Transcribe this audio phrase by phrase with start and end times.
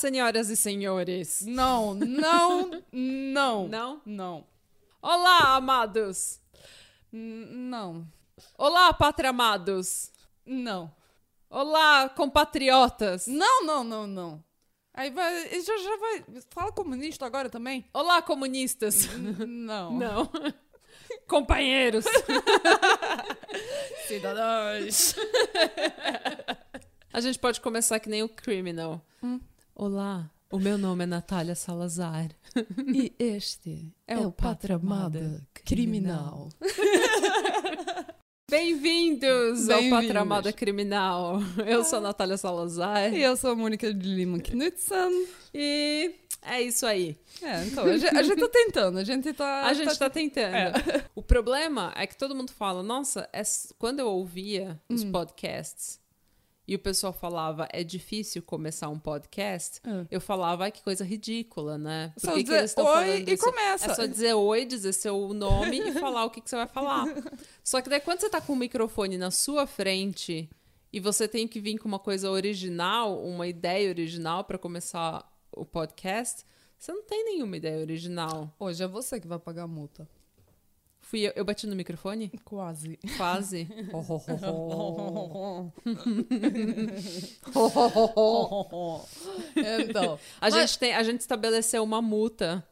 [0.00, 1.42] Senhoras e senhores.
[1.46, 3.68] Não, não, não.
[3.72, 4.00] Não?
[4.06, 4.46] Não.
[5.02, 6.40] Olá, amados.
[7.12, 8.06] N- Não.
[8.56, 10.10] Olá, patramados.
[10.46, 10.90] Não.
[11.50, 13.26] Olá, compatriotas.
[13.26, 14.44] Não, não, não, não.
[14.94, 15.60] Aí vai.
[15.62, 16.24] Já, já vai.
[16.50, 17.84] Fala comunista agora também?
[17.92, 19.04] Olá, comunistas.
[19.14, 19.92] N- Não.
[19.98, 20.30] Não.
[21.26, 22.04] Companheiros.
[24.08, 25.14] Cidadãos.
[27.12, 29.04] A gente pode começar que nem o Criminal.
[29.22, 29.40] Hum.
[29.82, 32.28] Olá, o meu nome é Natália Salazar.
[32.94, 36.50] E este é, o o Pátria Amada Criminal.
[38.50, 40.06] Bem-vindos ao Bem-vindos.
[40.06, 41.38] Patramada Criminal.
[41.66, 43.14] Eu sou a Natália Salazar.
[43.14, 45.26] E eu sou a Mônica de Lima Knudsen.
[45.54, 47.16] E é isso aí.
[47.40, 49.62] É, então, a gente, a gente tá tentando, a gente tá.
[49.64, 50.56] A gente tá tentando.
[50.56, 50.72] É.
[51.14, 53.40] O problema é que todo mundo fala, nossa, é
[53.78, 55.10] quando eu ouvia os Hum.
[55.10, 55.98] podcasts
[56.70, 60.06] e o pessoal falava, é difícil começar um podcast, É.
[60.08, 62.12] eu falava, ai, que coisa ridícula, né?
[62.14, 63.44] Por Só que que dizer eles estão oi falando e isso?
[63.44, 63.90] começa.
[63.90, 67.06] É só dizer oi, dizer seu nome e falar o que, que você vai falar.
[67.64, 70.48] Só que daí quando você tá com o microfone na sua frente
[70.92, 75.64] e você tem que vir com uma coisa original, uma ideia original pra começar o
[75.66, 76.44] podcast,
[76.78, 78.54] você não tem nenhuma ideia original.
[78.60, 80.08] Hoje é você que vai pagar a multa.
[81.10, 82.30] Fui eu, eu bati no microfone?
[82.44, 82.96] Quase.
[83.16, 83.66] Quase.
[89.88, 90.20] então.
[90.40, 92.64] A Mas- gente, tem, a gente estabeleceu uma multa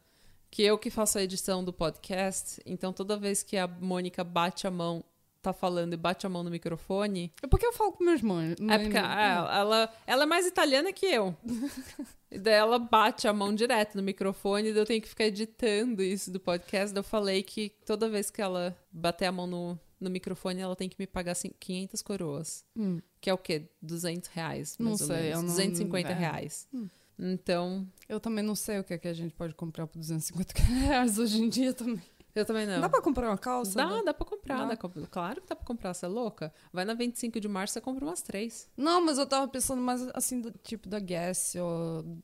[0.49, 2.61] que eu que faço a edição do podcast.
[2.65, 5.03] Então, toda vez que a Mônica bate a mão,
[5.41, 8.55] tá falando e bate a mão no microfone, É porque eu falo com meus mães.
[8.69, 11.35] é porque é, ela, ela é mais italiana que eu.
[12.31, 16.03] E daí ela bate a mão direto no microfone, daí eu tenho que ficar editando
[16.03, 16.93] isso do podcast.
[16.93, 20.75] Daí eu falei que toda vez que ela bater a mão no, no microfone, ela
[20.75, 22.63] tem que me pagar cin- 500 coroas.
[22.77, 22.99] Hum.
[23.19, 23.67] Que é o quê?
[23.81, 25.31] 200 reais, Não mais ou sei, menos.
[25.31, 26.13] eu não- 250 é.
[26.13, 26.67] reais.
[26.71, 26.87] Hum.
[27.17, 30.53] Então, Eu também não sei o que, é que a gente pode comprar por 250
[30.61, 32.03] reais hoje em dia também.
[32.39, 32.81] Eu também não.
[32.81, 33.75] Dá pra comprar uma calça?
[33.75, 34.01] Dá, né?
[34.03, 34.57] dá pra comprar.
[34.67, 34.75] Dá.
[34.75, 36.53] dá Claro que dá pra comprar, você é louca?
[36.71, 38.69] Vai na 25 de março, você compra umas três.
[38.75, 42.17] Não, mas eu tava pensando mais assim, do tipo da Guess ou...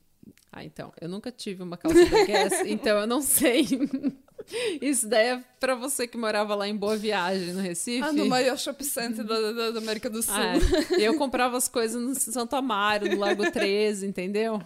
[0.52, 0.92] Ah, então.
[1.00, 3.68] Eu nunca tive uma calça da Guess, então eu não sei.
[4.82, 8.04] Isso daí é pra você que morava lá em Boa Viagem, no Recife.
[8.04, 10.34] Ah, no maior shopping center da, da, da América do Sul.
[10.36, 10.56] Ah,
[10.96, 11.02] é.
[11.02, 14.62] E eu comprava as coisas no Santo Amaro, no Lago 13, entendeu?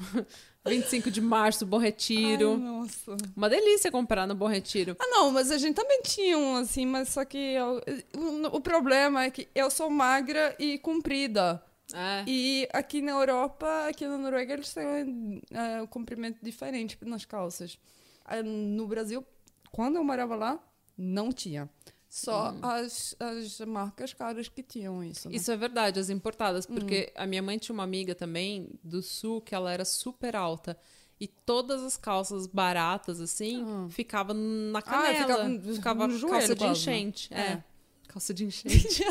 [0.68, 2.58] 25 de março, Bom Ai, Retiro.
[2.58, 3.16] nossa.
[3.36, 4.96] Uma delícia comprar no Bom Retiro.
[5.00, 7.82] Ah, não, mas a gente também tinha um assim, mas só que eu-
[8.18, 11.64] o, o problema é que eu sou magra e comprida.
[11.94, 12.24] É.
[12.28, 17.80] E aqui na Europa, aqui na Noruega, eles têm é, um comprimento diferente nas calças.
[18.26, 19.26] Ah, No Brasil,
[19.72, 20.60] quando eu morava lá,
[20.98, 21.68] não tinha.
[22.10, 25.30] Só as, as marcas caras que tinham isso.
[25.30, 25.36] né?
[25.36, 26.74] Isso é verdade, as importadas, Hum.
[26.74, 30.76] porque a minha mãe tinha uma amiga também do sul que ela era super alta.
[31.22, 33.88] E todas as calças baratas, assim, Ah.
[33.92, 35.50] ficava na Ah, canela.
[35.50, 36.96] ficava ficava no joelho calça de quase, né?
[36.98, 37.34] enchente.
[37.34, 37.40] É.
[37.42, 37.64] É.
[38.08, 39.04] Calça de enchente.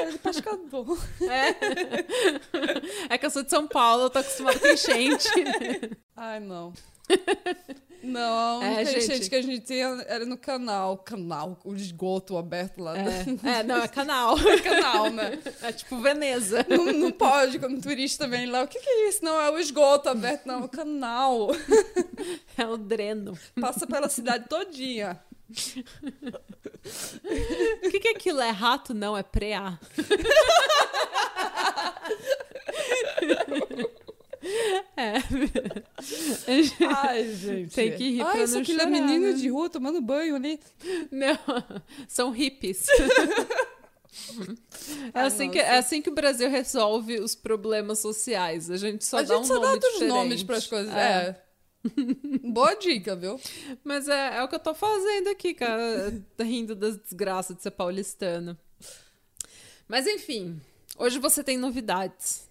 [0.00, 0.98] Era de pescador.
[3.10, 5.28] é que eu sou de São Paulo, eu tô acostumada com enchente.
[6.16, 6.72] Ai, não.
[8.02, 9.28] Não, É, gente.
[9.28, 10.98] que a gente tinha era no canal.
[10.98, 12.96] Canal, o esgoto aberto lá.
[12.96, 13.24] É,
[13.60, 14.36] é não, é canal.
[14.36, 15.38] No canal, né?
[15.62, 16.64] É tipo Veneza.
[16.68, 19.24] Não, não pode, quando o turista vem lá, o que, que é isso?
[19.24, 21.48] Não, é o esgoto aberto, não, é o canal.
[22.56, 23.38] É o dreno.
[23.60, 25.20] Passa pela cidade todinha.
[27.84, 28.40] O que, que é aquilo?
[28.40, 28.92] É rato?
[28.92, 29.78] Não, é preá.
[34.96, 35.14] É.
[36.86, 37.74] Ai, gente.
[37.74, 39.32] Tem que rir Ai, pra isso não aquilo é menino né?
[39.32, 40.58] de rua tomando banho ali.
[41.10, 41.38] Não,
[42.08, 42.86] são hippies.
[45.14, 48.68] É assim, que, é assim que o Brasil resolve os problemas sociais.
[48.70, 50.12] A gente só a dá gente um só dá nome outros diferente.
[50.12, 50.92] nomes pras coisas.
[50.92, 51.40] É.
[52.42, 53.38] Boa dica, viu?
[53.84, 56.12] Mas é, é o que eu tô fazendo aqui, cara.
[56.40, 58.58] rindo das desgraças de ser paulistano.
[59.86, 60.60] Mas enfim,
[60.98, 62.47] hoje você tem novidades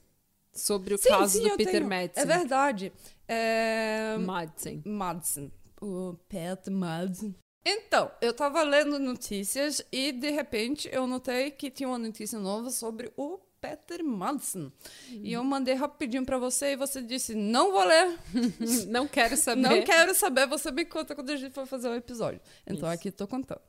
[0.58, 1.88] sobre o caso do eu Peter tenho.
[1.88, 2.24] Madsen.
[2.24, 2.94] É verdade.
[3.28, 4.18] É...
[4.20, 4.82] Madsen.
[4.86, 5.52] Madsen.
[5.82, 7.36] O Pat Madsen.
[7.66, 12.70] Então, eu tava lendo notícias e de repente eu notei que tinha uma notícia nova
[12.70, 14.72] sobre o Peter Madsen.
[15.12, 18.18] E eu mandei rapidinho pra você e você disse: Não vou ler,
[18.88, 19.62] Não quero saber.
[19.62, 22.40] não quero saber, você me conta quando a gente for fazer o episódio.
[22.66, 23.00] Então Isso.
[23.00, 23.62] aqui tô contando.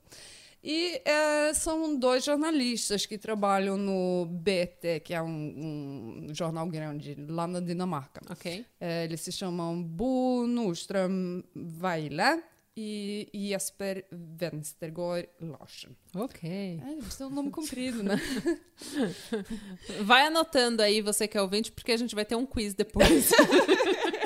[0.63, 7.15] E é, são dois jornalistas que trabalham no BT, que é um, um jornal grande
[7.27, 8.21] lá na Dinamarca.
[8.29, 8.65] Ok.
[8.79, 11.43] É, eles se chamam Bo Nordström
[11.81, 12.43] Weile
[12.81, 15.95] e Jesper Venstergaard Larsen.
[16.15, 16.49] Ok.
[16.49, 18.15] É, é um nome comprido, né?
[20.03, 23.31] Vai anotando aí, você que é ouvinte, porque a gente vai ter um quiz depois.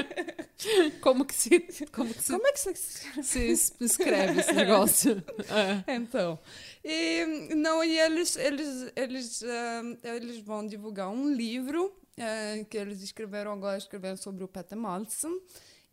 [1.01, 1.59] como que se.
[1.91, 3.55] Como, que se, Como é que você...
[3.55, 5.23] se escreve esse negócio?
[5.49, 5.83] É.
[5.93, 6.39] Então,
[6.83, 11.85] e, não, e eles, eles, eles, uh, eles vão divulgar um livro
[12.17, 15.39] uh, que eles escreveram agora, escreveram sobre o Peter Maltson,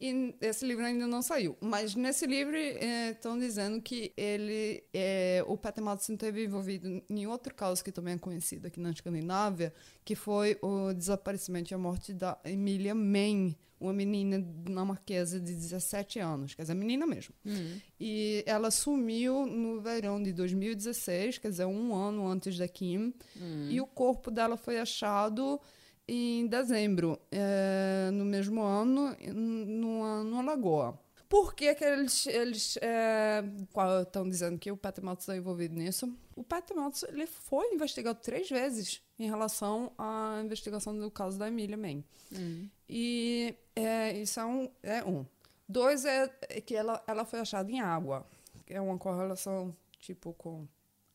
[0.01, 1.57] e esse livro ainda não saiu.
[1.61, 7.27] Mas nesse livro estão eh, dizendo que ele, eh, o Peter Madsen esteve envolvido em
[7.27, 11.79] outro caso que também é conhecido aqui na Escandinávia, que foi o desaparecimento e a
[11.79, 17.35] morte da Emilia Mann, uma menina dinamarquesa de 17 anos, quer dizer, menina mesmo.
[17.45, 17.81] Uhum.
[17.99, 23.69] E ela sumiu no verão de 2016, quer dizer, um ano antes da Kim, Uhum.
[23.71, 25.59] e o corpo dela foi achado
[26.07, 30.99] em dezembro, é, no mesmo ano, numa, numa lagoa.
[31.29, 32.77] Por que, que eles eles
[34.03, 36.13] estão dizendo que o Peter Maltz está envolvido nisso?
[36.35, 41.47] O Peter Maltz ele foi investigado três vezes em relação à investigação do caso da
[41.49, 42.03] Emília Mann.
[42.33, 42.69] Uhum.
[42.89, 45.25] E é, isso é um, é um.
[45.69, 46.27] Dois é
[46.65, 48.27] que ela, ela foi achada em água.
[48.67, 50.67] que É uma correlação, tipo, com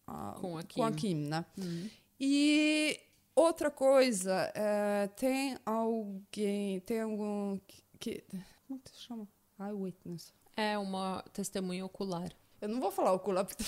[0.08, 0.96] a, Com a com a Kim.
[0.98, 1.46] Kim, né?
[1.58, 1.90] Uhum.
[2.20, 3.00] E
[3.36, 8.24] outra coisa, é, tem alguém, tem algum que, que-
[8.68, 9.28] como que se chama?
[9.60, 10.34] Eyewitness.
[10.56, 12.30] É uma testemunha ocular.
[12.66, 13.46] Eu não vou falar ocular.
[13.46, 13.64] porque-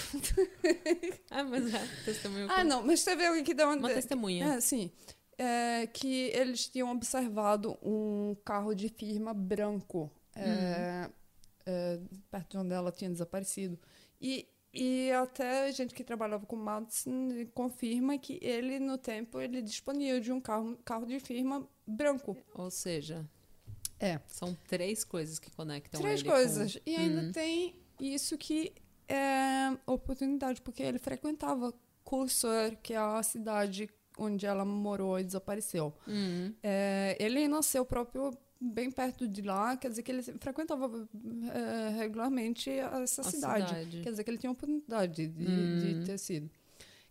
[1.31, 3.75] É, mas é testemunha ah, não, mas teve alguém que deu uma...
[3.75, 4.53] Uma testemunha.
[4.55, 4.91] É, sim.
[5.37, 11.09] É, que eles tinham observado um carro de firma branco é,
[11.65, 11.99] é,
[12.31, 13.77] perto de onde ela tinha desaparecido.
[14.19, 20.19] E, e até gente que trabalhava com Madsen confirma que ele, no tempo, ele disponia
[20.19, 22.35] de um carro, carro de firma branco.
[22.55, 23.23] Ou seja,
[23.99, 24.19] É.
[24.27, 26.77] são três coisas que conectam Três coisas.
[26.77, 26.81] com...
[26.89, 27.31] E ainda Uhum.
[27.31, 28.73] tem isso que
[29.07, 31.73] é oportunidade, porque ele frequentava
[32.03, 35.93] Cursor, que é a cidade onde ela morou e desapareceu.
[36.07, 36.53] Uhum.
[36.63, 41.07] É, ele nasceu próprio bem perto de lá, quer dizer que ele frequentava
[41.53, 43.67] é, regularmente essa cidade.
[43.67, 44.01] cidade.
[44.01, 45.77] Quer dizer que ele tinha oportunidade de, Hum.
[45.99, 46.49] de ter sido.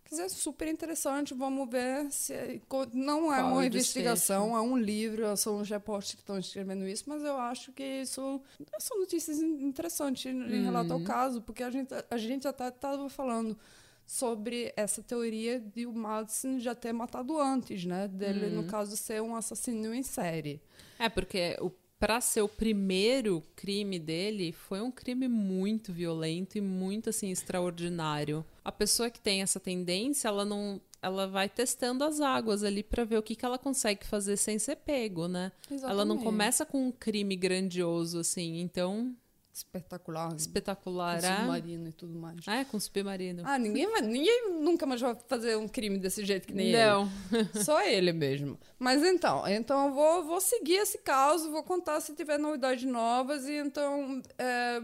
[0.08, 1.34] Quer dizer, super interessante.
[1.34, 2.62] Vamos ver se.
[2.68, 6.86] co- Não é Qual uma investigação, é um livro, são os repórteres que estão escrevendo
[6.86, 8.40] isso, mas eu acho que isso
[8.78, 11.04] são notícias in- interessantes em relação ao Uhum.
[11.04, 13.58] caso, porque a gente, a gente até estava falando
[14.06, 18.06] sobre essa teoria de o Madsen já ter matado antes, né?
[18.06, 18.66] Dele, no Uhum.
[18.68, 20.60] caso, ser um assassino em série.
[21.00, 26.60] É, porque o, pra ser o primeiro crime dele, foi um crime muito violento e
[26.60, 28.44] muito, assim, extraordinário.
[28.66, 30.80] A pessoa que tem essa tendência, ela não...
[31.00, 34.58] Ela vai testando as águas ali pra ver o que, que ela consegue fazer sem
[34.58, 35.52] ser pego, né?
[35.70, 36.24] Ela não Exatamente.
[36.24, 38.58] começa com um crime grandioso, assim.
[38.60, 39.14] Então,
[39.56, 40.34] Espetacular.
[40.36, 41.20] espetacular.
[41.20, 42.48] com É, submarino e tudo mais.
[42.48, 43.42] é com submarino.
[43.46, 47.08] Ah, ninguém, vai, ninguém nunca mais vai fazer um crime desse jeito que nem não.
[47.32, 47.48] ele.
[47.64, 48.58] Só ele mesmo.
[48.78, 53.46] Mas então, então eu vou, vou seguir esse caso, vou contar se tiver novidades novas.
[53.46, 54.82] E então, é,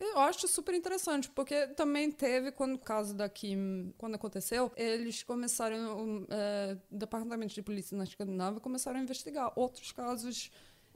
[0.00, 5.22] eu acho super interessante, porque também teve, quando o caso da Kim, quando aconteceu, eles
[5.22, 10.50] começaram, um, é, departamentos de polícia na Escandinávia começaram a investigar outros casos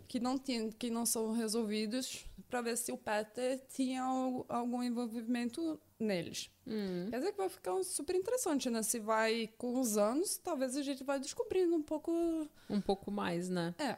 [0.08, 4.82] que não, tinham, que não são resolvidos para ver se o Peter tinha al- algum
[4.82, 6.50] envolvimento neles.
[6.66, 7.06] Hum.
[7.08, 8.82] Quer dizer que vai ficar super interessante, né?
[8.82, 12.12] Se vai com os anos, talvez a gente vai descobrindo um pouco.
[12.68, 13.74] Um pouco mais, né?
[13.78, 13.96] É.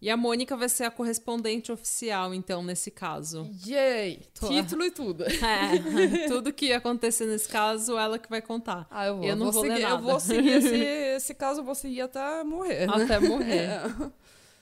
[0.00, 3.50] E a Mônica vai ser a correspondente oficial, então, nesse caso.
[3.66, 4.20] Yay!
[4.38, 5.24] Tô- Título e tudo.
[5.42, 8.86] É, tudo que acontecer nesse caso, ela que vai contar.
[8.90, 9.24] Ah, eu vou.
[9.24, 10.74] Eu não vou vou seguir, eu vou seguir esse,
[11.16, 12.86] esse caso, eu vou seguir até morrer.
[12.86, 13.04] né?
[13.04, 13.56] Até morrer.
[13.56, 13.82] É.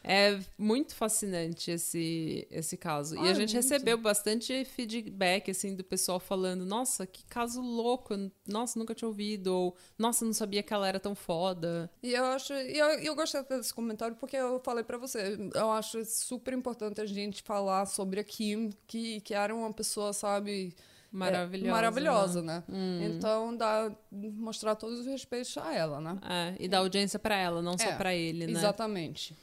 [0.08, 3.16] É muito fascinante esse, esse caso.
[3.16, 3.64] e Ah, a é gente muito.
[3.64, 8.14] recebeu bastante feedback, assim, do pessoal falando, nossa, que caso louco,
[8.46, 11.90] nossa, nunca tinha ouvido, ou nossa, não sabia que ela era tão foda.
[12.02, 15.70] E eu acho, e eu, eu gostei desse comentário porque eu falei pra você, eu
[15.72, 20.72] acho super importante a gente falar sobre a Kim, que, que era uma pessoa, sabe,
[20.76, 21.72] é, Maravilhosa.
[21.72, 22.62] maravilhosa, né?
[22.68, 23.00] Hum.
[23.02, 26.18] Então, dá, mostrar todos os respeitos a ela, né?
[26.22, 28.52] É, e dar audiência pra ela, não só É, pra ele, né?
[28.52, 29.34] Exatamente.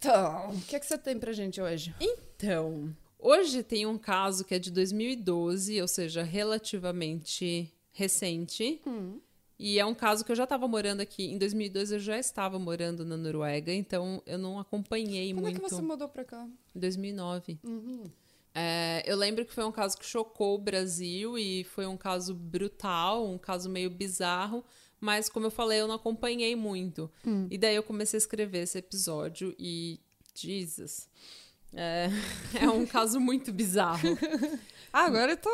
[0.00, 1.94] Então, o que, é que você tem pra gente hoje?
[2.00, 8.80] Então, hoje tem um caso que é de 2012, ou seja, relativamente recente.
[9.58, 11.24] E é um caso que eu já estava morando aqui.
[11.24, 15.56] Em 2012 eu já estava morando na Noruega, então eu não acompanhei Quando muito.
[15.58, 16.48] é que você mudou pra cá?
[16.74, 17.58] Em 2009.
[17.62, 18.04] Uhum.
[18.54, 22.34] É, eu lembro que foi um caso que chocou o Brasil e foi um caso
[22.34, 24.64] brutal, um caso meio bizarro.
[25.00, 27.10] Mas, como eu falei, eu não acompanhei muito.
[27.50, 29.98] E daí eu comecei a escrever esse episódio e.
[30.34, 31.08] Jesus.
[31.74, 32.08] É,
[32.60, 34.08] é um caso muito bizarro.
[34.92, 35.48] Ah, agora eu tô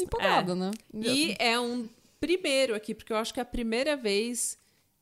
[0.00, 0.54] empolgada, É.
[0.54, 0.70] né?
[0.94, 1.86] E é um
[2.18, 4.56] primeiro aqui, porque eu acho que é a primeira vez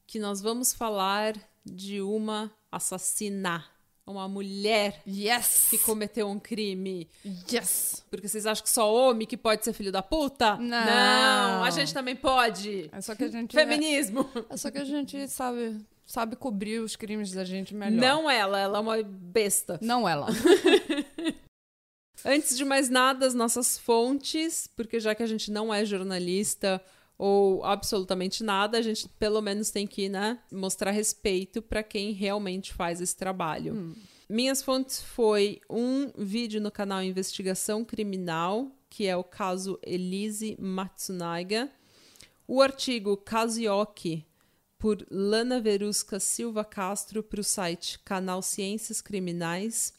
[0.04, 3.64] que nós vamos falar de uma assassina,
[4.08, 5.66] uma mulher Yes!
[5.70, 7.08] que cometeu um crime.
[7.50, 8.04] Yes!
[8.10, 10.56] Porque vocês acham que só homem que pode ser filho da puta?
[10.56, 10.84] Não.
[10.84, 12.88] Não, a gente também pode.
[12.92, 13.54] É só que a gente...
[13.54, 14.28] Feminismo.
[14.48, 18.00] É só que a gente sabe, sabe cobrir os crimes da gente melhor.
[18.00, 19.78] Não ela, ela é uma besta.
[19.82, 20.28] Não ela.
[22.24, 26.82] Antes de mais nada, as nossas fontes, porque já que a gente não é jornalista
[27.18, 32.72] ou absolutamente nada, a gente pelo menos tem que né, mostrar respeito para quem realmente
[32.72, 33.96] faz esse trabalho.
[34.28, 41.70] Minhas fontes foi um vídeo no canal Investigação Criminal, que é o caso Elise Matsunaga,
[42.46, 44.24] o artigo Kazuyoki,
[44.78, 49.92] por Lana Verusca Silva Castro, para o site Canal Ciências Criminais,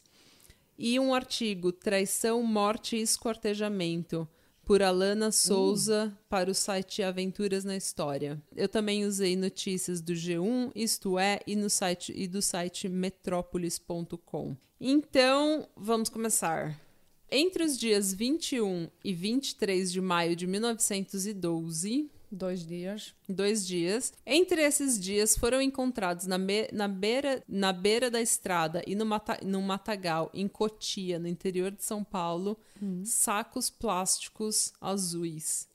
[0.78, 4.26] e um artigo Traição, Morte e Esquartejamento,
[4.70, 8.40] por Alana Souza, para o site Aventuras na História.
[8.54, 14.56] Eu também usei notícias do G1, isto é, e, no site, e do site metrópolis.com.
[14.80, 16.80] Então, vamos começar.
[17.28, 23.12] Entre os dias 21 e 23 de maio de 1912, Dois dias.
[23.28, 24.12] dois dias.
[24.24, 26.36] Entre esses dias foram encontrados na,
[26.72, 31.72] na beira, na beira da estrada e no, mata, no matagal, em Cotia, no interior
[31.72, 32.56] de São Paulo,
[33.04, 35.68] sacos plásticos azuis.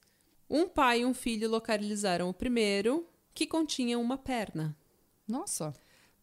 [0.50, 4.78] Um pai e um filho localizaram o primeiro, que continha uma perna.
[5.28, 5.74] Nossa.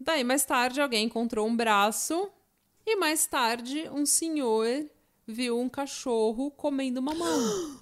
[0.01, 2.31] Daí, mais tarde, alguém encontrou um braço
[2.87, 4.87] e mais tarde, um senhor
[5.27, 7.77] viu um cachorro comendo uma mão.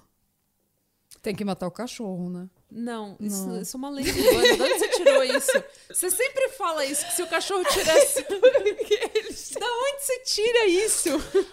[1.21, 2.49] Tem que matar o cachorro, né?
[2.71, 3.61] Não, isso, Não.
[3.61, 4.55] isso é uma lenda urbana.
[4.55, 5.63] De onde você tirou isso?
[5.89, 8.23] Você sempre fala isso, que se o cachorro tivesse.
[9.59, 11.09] da onde você tira isso?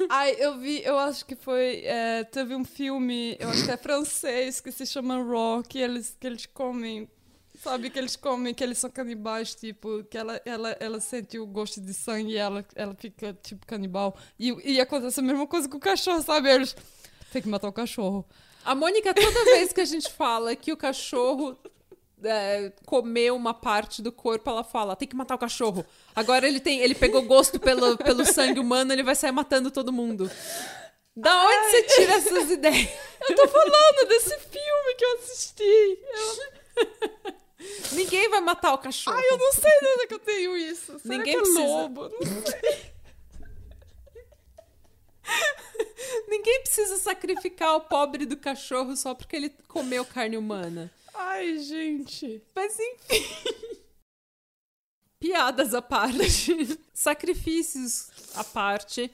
[0.09, 1.83] Ai, eu vi, eu acho que foi.
[1.85, 6.17] é, teve um filme, eu acho que é francês, que se chama Raw, que eles,
[6.19, 7.11] que eles comem.
[7.61, 11.45] Sabe que eles comem, que eles são canibais, tipo, que ela, ela, ela sente o
[11.47, 14.17] gosto de sangue e ela, ela fica, tipo, canibal.
[14.39, 16.49] E, e acontece a mesma coisa com o cachorro, sabe?
[16.49, 16.77] Eles.
[17.33, 18.25] Tem que matar o cachorro.
[18.69, 21.57] A Mônica, toda vez que a gente fala que o cachorro
[22.23, 25.87] é, comeu uma parte do corpo, ela fala: tem que matar o cachorro.
[26.15, 29.91] Agora ele tem, ele pegou gosto pelo, pelo sangue humano, ele vai sair matando todo
[29.91, 30.31] mundo.
[31.17, 32.91] Da onde você tira essas ideias?
[33.29, 35.99] Eu tô falando desse filme que eu assisti.
[36.13, 37.35] Eu,
[37.93, 39.17] Ninguém vai matar o cachorro.
[39.17, 40.99] ai, eu não sei de onde é que eu tenho isso.
[41.01, 41.61] Será Ninguém que é precisa.
[41.61, 42.03] lobo?
[42.03, 42.93] Não sei.
[46.29, 50.91] Ninguém precisa sacrificar o pobre do cachorro só porque ele comeu carne humana.
[51.15, 52.43] Ai, gente.
[52.55, 53.25] Mas enfim.
[55.19, 56.79] Piadas à parte.
[56.95, 59.11] Sacrifícios à parte.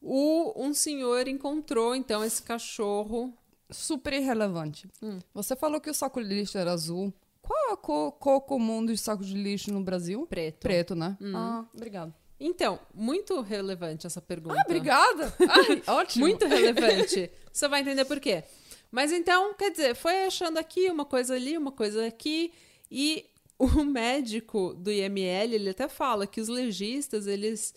[0.00, 3.32] O, um senhor encontrou, então, esse cachorro.
[3.70, 4.88] super irrelevante.
[5.02, 5.18] Hum.
[5.34, 7.12] Você falou que o saco de lixo era azul.
[7.42, 10.26] Qual é a cor, cor comum dos sacos de lixo no Brasil?
[10.26, 10.60] Preto.
[10.60, 11.16] Preto, né?
[11.20, 11.32] Hum.
[11.34, 12.14] Ah, obrigado.
[12.40, 14.56] Então, muito relevante essa pergunta.
[14.58, 15.34] Ah, obrigada.
[15.46, 16.26] Ai, ótimo.
[16.26, 17.30] Muito relevante.
[17.52, 18.42] Você vai entender por quê.
[18.90, 22.52] Mas então, quer dizer, foi achando aqui uma coisa ali, uma coisa aqui,
[22.90, 23.26] e
[23.58, 27.74] o médico do IML, ele até fala que os legistas, eles,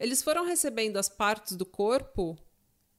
[0.00, 2.36] eles foram recebendo as partes do corpo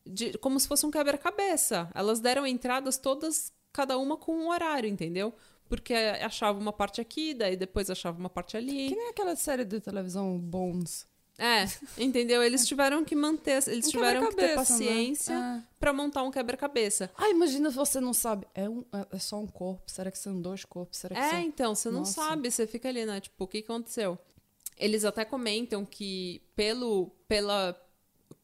[0.05, 1.89] de- como se fosse um quebra-cabeça.
[1.95, 5.33] Elas deram entradas todas, cada uma com um horário, entendeu?
[5.69, 8.89] Porque achava uma parte aqui, daí depois achava uma parte ali.
[8.89, 11.05] Que nem aquela série de televisão Bones.
[11.39, 11.65] É,
[12.01, 12.41] entendeu?
[12.41, 14.55] Eles tiveram que manter, eles Um tiveram que ter né?
[14.55, 15.63] paciência É.
[15.79, 17.11] pra montar um quebra-cabeça.
[17.15, 18.47] Ah, imagina se você não sabe.
[18.55, 19.83] É, um, é- é só um corpo?
[19.85, 20.97] Será que são dois corpos?
[20.97, 21.39] Será que É, são...
[21.41, 22.13] então, você não Nossa.
[22.13, 23.19] sabe, você fica ali, né?
[23.21, 24.17] Tipo, o que aconteceu?
[24.79, 27.79] Eles até comentam que pelo pela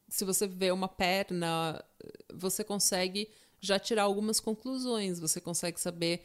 [0.08, 1.84] se você vê uma perna,
[2.32, 3.28] você consegue
[3.60, 6.24] já tirar algumas conclusões, você consegue saber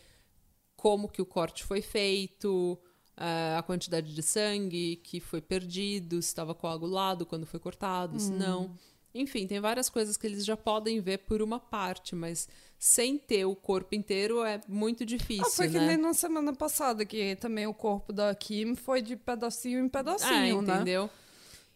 [0.79, 2.79] como que o corte foi feito,
[3.17, 8.31] eh, a quantidade de sangue que foi perdido, se estava coagulado quando foi cortado, se
[8.31, 8.71] não.
[9.13, 13.43] Enfim, tem várias coisas que eles já podem ver por uma parte, mas sem ter
[13.43, 15.87] o corpo inteiro é muito difícil, Ah, foi que né?
[15.87, 20.59] nem na semana passada, que também o corpo da Kim foi de pedacinho em pedacinho,
[20.59, 20.73] Ah, né?
[20.75, 21.09] entendeu?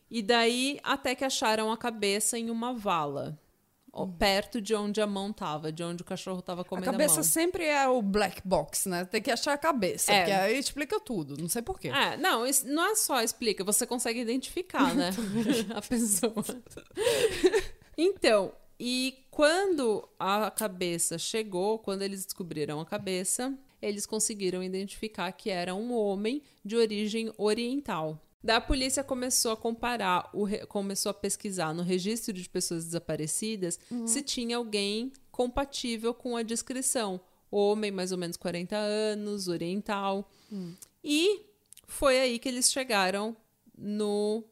[0.09, 3.37] E daí, até que acharam a cabeça em uma vala.
[3.93, 6.91] Ó, Perto de onde a mão tava, de onde o cachorro tava A comendo a,
[6.91, 7.23] cabeça mão.
[7.23, 9.05] sempre é o black box, né?
[9.05, 10.19] Tem que achar a cabeça, É.
[10.21, 11.37] porque aí explica tudo.
[11.39, 11.89] Não sei porquê.
[11.89, 15.11] É, não, isso não é só explica, você consegue identificar, né?
[15.73, 16.33] a pessoa.
[17.97, 25.49] Então, e quando a cabeça chegou, quando eles descobriram a cabeça, eles conseguiram identificar que
[25.49, 28.19] era um homem de origem oriental.
[28.43, 34.21] Da polícia começou a comparar, re- começou a pesquisar no registro de pessoas desaparecidas se
[34.21, 37.21] tinha alguém compatível com a descrição.
[37.49, 40.29] Homem, mais ou menos 40 anos, oriental.
[41.03, 41.45] E
[41.87, 43.35] foi aí que eles chegaram
[43.77, 44.43] no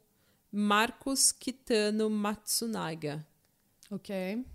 [0.51, 3.25] Marcos Kitano Matsunaga.
[3.89, 4.45] Ok.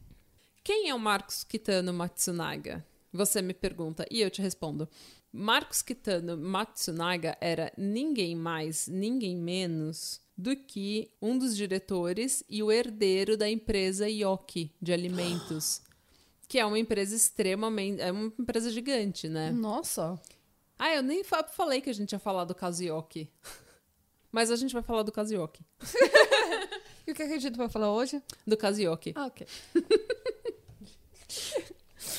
[0.65, 2.85] Quem é o Marcos Kitano Matsunaga?
[3.13, 4.89] Você me pergunta e eu te respondo.
[5.37, 12.71] Marcos Kitano Matsunaga era ninguém mais, ninguém menos do que um dos diretores e o
[12.73, 15.83] herdeiro da empresa Yoki de alimentos,
[16.49, 19.51] que é uma empresa extremamente, é uma empresa gigante, né?
[19.51, 20.21] Nossa.
[20.79, 23.31] Ah, eu nem fa- falei que a gente ia falar do caso Yoki.
[24.33, 25.63] Mas a gente vai falar do caso Yoki.
[27.07, 28.21] E o que a gente vai falar hoje?
[28.45, 29.13] Do caso Yoki.
[29.15, 29.47] Ah, ok.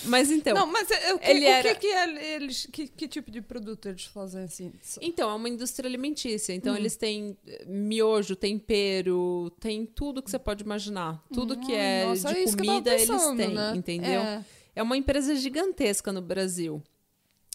[0.06, 2.66] Mas então, não, mas é- o que, ele o era- que, que é- eles.
[2.72, 4.72] Que, que tipo de produto eles fazem assim?
[5.02, 6.54] Então, é uma indústria alimentícia.
[6.54, 6.78] Então, Hum.
[6.78, 11.24] eles têm eh, miojo, tempero, tem tudo que você pode imaginar.
[11.34, 13.74] Tudo que é Nossa, de é comida, eles pensando, têm, né?
[13.76, 14.22] entendeu?
[14.22, 14.46] É.
[14.76, 16.82] É uma empresa gigantesca no Brasil.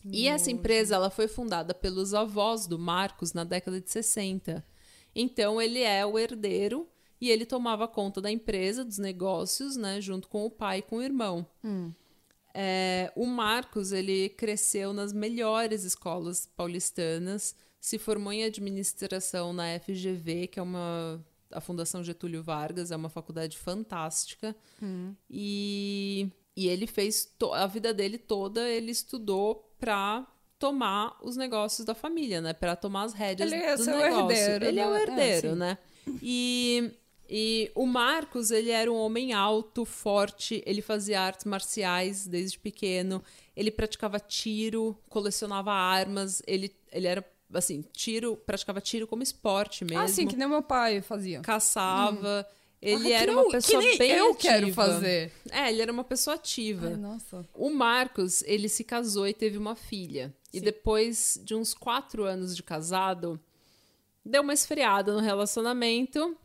[0.05, 4.65] E essa empresa, ela foi fundada pelos avós do Marcos na década de 60.
[5.15, 6.89] Então, ele é o herdeiro
[7.21, 10.01] e ele tomava conta da empresa, dos negócios, né?
[10.01, 11.47] Junto com o pai e com o irmão.
[12.55, 20.47] É, o Marcos, ele cresceu nas melhores escolas paulistanas, se formou em administração na FGV,
[20.49, 24.57] que é uma a Fundação Getúlio Vargas, é uma faculdade fantástica.
[25.31, 30.27] E, e ele fez to- a vida dele toda, ele estudou para
[30.59, 32.53] tomar os negócios da família, né?
[32.53, 34.31] Para tomar as rédeas Ele é do seu negócio.
[34.31, 34.99] herdeiro, ele é o né?
[34.99, 35.59] É, herdeiro, sim.
[35.59, 35.79] né?
[36.23, 36.93] E
[37.35, 43.25] e o Marcos, ele era um homem alto, forte, ele fazia artes marciais desde pequeno,
[43.57, 50.01] ele praticava tiro, colecionava armas, ele, ele era, assim, tiro, praticava tiro como esporte mesmo.
[50.05, 51.41] Ah, sim, que nem meu pai fazia.
[51.41, 52.47] Caçava,
[52.83, 54.39] ele Ah, era uma pessoa que nem bem eu ativa.
[54.39, 55.33] quero fazer.
[55.51, 56.89] É, ele era uma pessoa ativa.
[56.89, 57.49] Ai, nossa.
[57.55, 60.35] O Marcos, ele se casou e teve uma filha.
[60.53, 60.65] E Sim.
[60.67, 63.41] depois de uns quatro anos de casado,
[64.23, 66.37] deu uma esfriada no relacionamento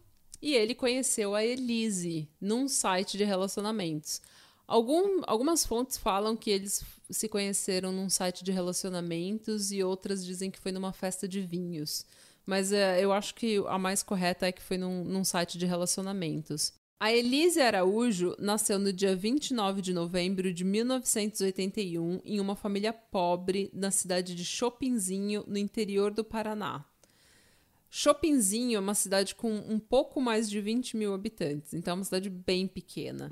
[0.41, 4.21] e ele conheceu a Elise num site de relacionamentos.
[4.67, 10.51] Algum- algumas fontes falam que eles se conheceram num site de relacionamentos e outras dizem
[10.51, 12.05] que foi numa festa de vinhos.
[12.45, 15.65] Mas é, eu acho que a mais correta é que foi num, num site de
[15.65, 16.73] relacionamentos.
[16.99, 23.69] A Elise Araújo nasceu no dia 29 de novembro de 1981 em uma família pobre
[23.73, 26.83] na cidade de Chopinzinho, no interior do Paraná.
[27.89, 32.03] Chopinzinho é uma cidade com um pouco mais de 20 mil habitantes, então é uma
[32.03, 33.29] cidade bem pequena.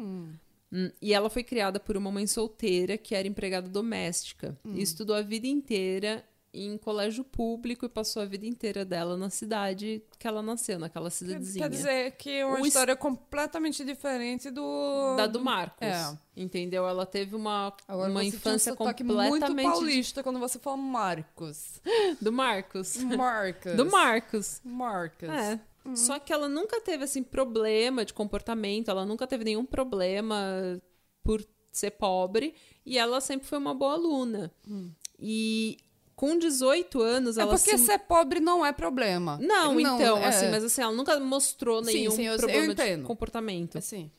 [0.72, 4.58] Hum, E ela foi criada por uma mãe solteira que era empregada doméstica.
[4.65, 9.30] E estudou a vida inteira em colégio público e passou a vida inteira dela na
[9.30, 11.63] cidade que ela nasceu, naquela cidadezinha.
[11.65, 15.15] quer dizer que é uma O história completamente diferente do.
[15.18, 15.86] da do Marcos.
[15.86, 16.18] É.
[16.36, 16.88] Entendeu?
[16.88, 20.78] Ela teve uma, Agora uma você tinha infância sotaque muito completamente paulista quando você fala
[20.78, 21.82] Marcos.
[22.22, 22.98] do Marcos.
[22.98, 23.74] Marcos.
[23.76, 24.62] Do Marcos.
[24.63, 25.30] Marcos.
[25.30, 25.60] É.
[25.94, 30.82] Só que ela nunca teve assim problema de comportamento, ela nunca teve nenhum problema
[31.24, 34.52] por ser pobre e ela sempre foi uma boa aluna.
[35.20, 35.78] E
[36.15, 39.38] com 18 anos É ela porque se ser pobre não é problema.
[39.41, 40.25] Não, então, é.
[40.28, 43.04] assim, mas assim, ela nunca mostrou Sim, nenhum sim, eu- eu problema de entendo.
[43.06, 43.78] comportamento.
[43.78, 44.10] Assim.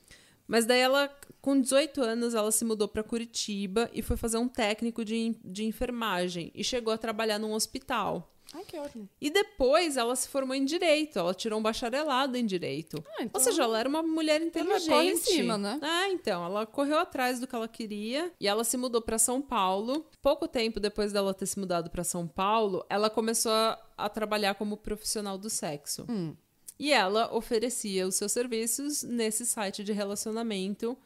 [0.46, 4.46] Mas daí ela, com 18 anos, ela se mudou para Curitiba e foi fazer um
[4.48, 8.32] técnico de, de enfermagem e chegou a trabalhar num hospital.
[8.54, 9.08] Ai, que ótimo.
[9.20, 13.02] E depois ela se formou em direito, ela tirou um bacharelado em direito.
[13.18, 14.88] Ah, então Ou seja, ela era uma mulher inteligente.
[14.88, 15.80] corre em cima, né?
[15.82, 19.42] É, então, ela correu atrás do que ela queria e ela se mudou para São
[19.42, 20.06] Paulo.
[20.26, 24.56] Pouco tempo depois dela ter se mudado para São Paulo, ela começou a, a trabalhar
[24.56, 26.04] como profissional do sexo.
[26.08, 26.34] Hum.
[26.76, 30.98] E ela oferecia os seus serviços nesse site de relacionamento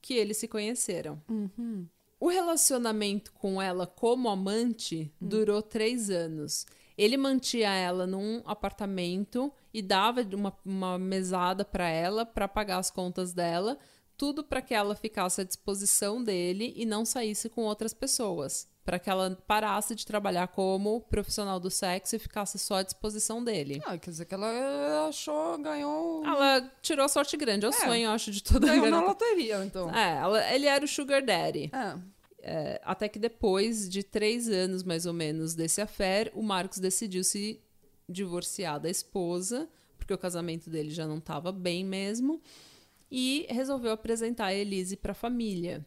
[0.00, 1.20] que eles se conheceram.
[1.28, 1.88] Uhum.
[2.20, 5.26] O relacionamento com ela como amante Hum.
[5.26, 6.64] durou três anos.
[6.96, 12.92] Ele mantinha ela num apartamento e dava uma, uma mesada para ela para pagar as
[12.92, 13.76] contas dela,
[14.18, 18.98] tudo para que ela ficasse à disposição dele e não saísse com outras pessoas, para
[18.98, 23.80] que ela parasse de trabalhar como profissional do sexo e ficasse só à disposição dele.
[23.86, 26.24] Ah, quer dizer que ela achou, ganhou.
[26.26, 27.72] Ela tirou sorte grande, é o É.
[27.86, 29.24] sonho, eu acho, de toda ganhou na garota.
[29.24, 29.94] loteria, então.
[29.94, 31.70] É, ela- ele era o sugar daddy.
[31.72, 32.18] É.
[32.40, 37.22] É, até que depois de três anos, mais ou menos, desse affair, o Marcos decidiu
[37.22, 37.60] se
[38.08, 42.40] divorciar da esposa, porque o casamento dele já não estava bem mesmo,
[43.10, 45.84] e resolveu apresentar a Elise para a família.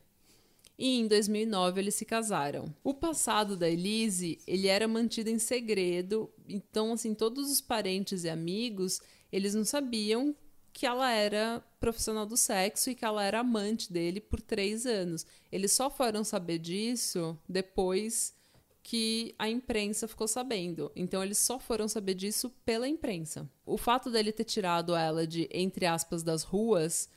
[0.77, 2.73] e em 2009 eles se casaram.
[2.83, 8.29] O passado da Elise, ele era mantido em segredo, então assim, todos os parentes e
[8.29, 8.99] amigos,
[9.31, 10.35] eles não sabiam
[10.73, 15.25] que ela era profissional do sexo e que ela era amante dele por três anos.
[15.51, 18.33] Eles só foram saber disso depois
[18.83, 20.91] que a imprensa ficou sabendo.
[20.95, 23.49] Então eles só foram saber disso pela imprensa.
[23.65, 27.09] O fato dele ter tirado ela de, entre aspas, das ruas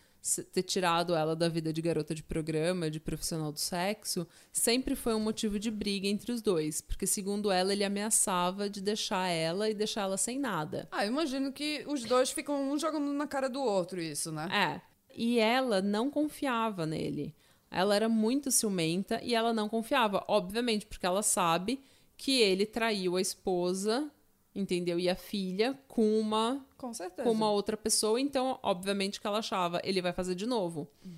[0.53, 5.15] ter tirado ela da vida de garota de programa, de profissional do sexo, sempre foi
[5.15, 6.81] um motivo de briga entre os dois.
[6.81, 10.89] Porque, segundo ela, ele ameaçava de deixar ela e deixar ela sem nada.
[10.91, 14.49] Ah, eu imagino que os dois ficam um jogando na cara do outro, isso, né?
[14.51, 14.81] É.
[15.15, 17.35] E ela não confiava nele.
[17.75, 21.81] Ela era muito ciumenta e ela não confiava, obviamente, porque ela sabe
[22.17, 24.11] que ele traiu a esposa
[24.55, 25.01] entendeu?
[25.01, 27.25] E a filha com uma com, certeza.
[27.25, 30.89] com uma outra pessoa, então obviamente que ela achava, ele vai fazer de novo.
[31.05, 31.17] Hum.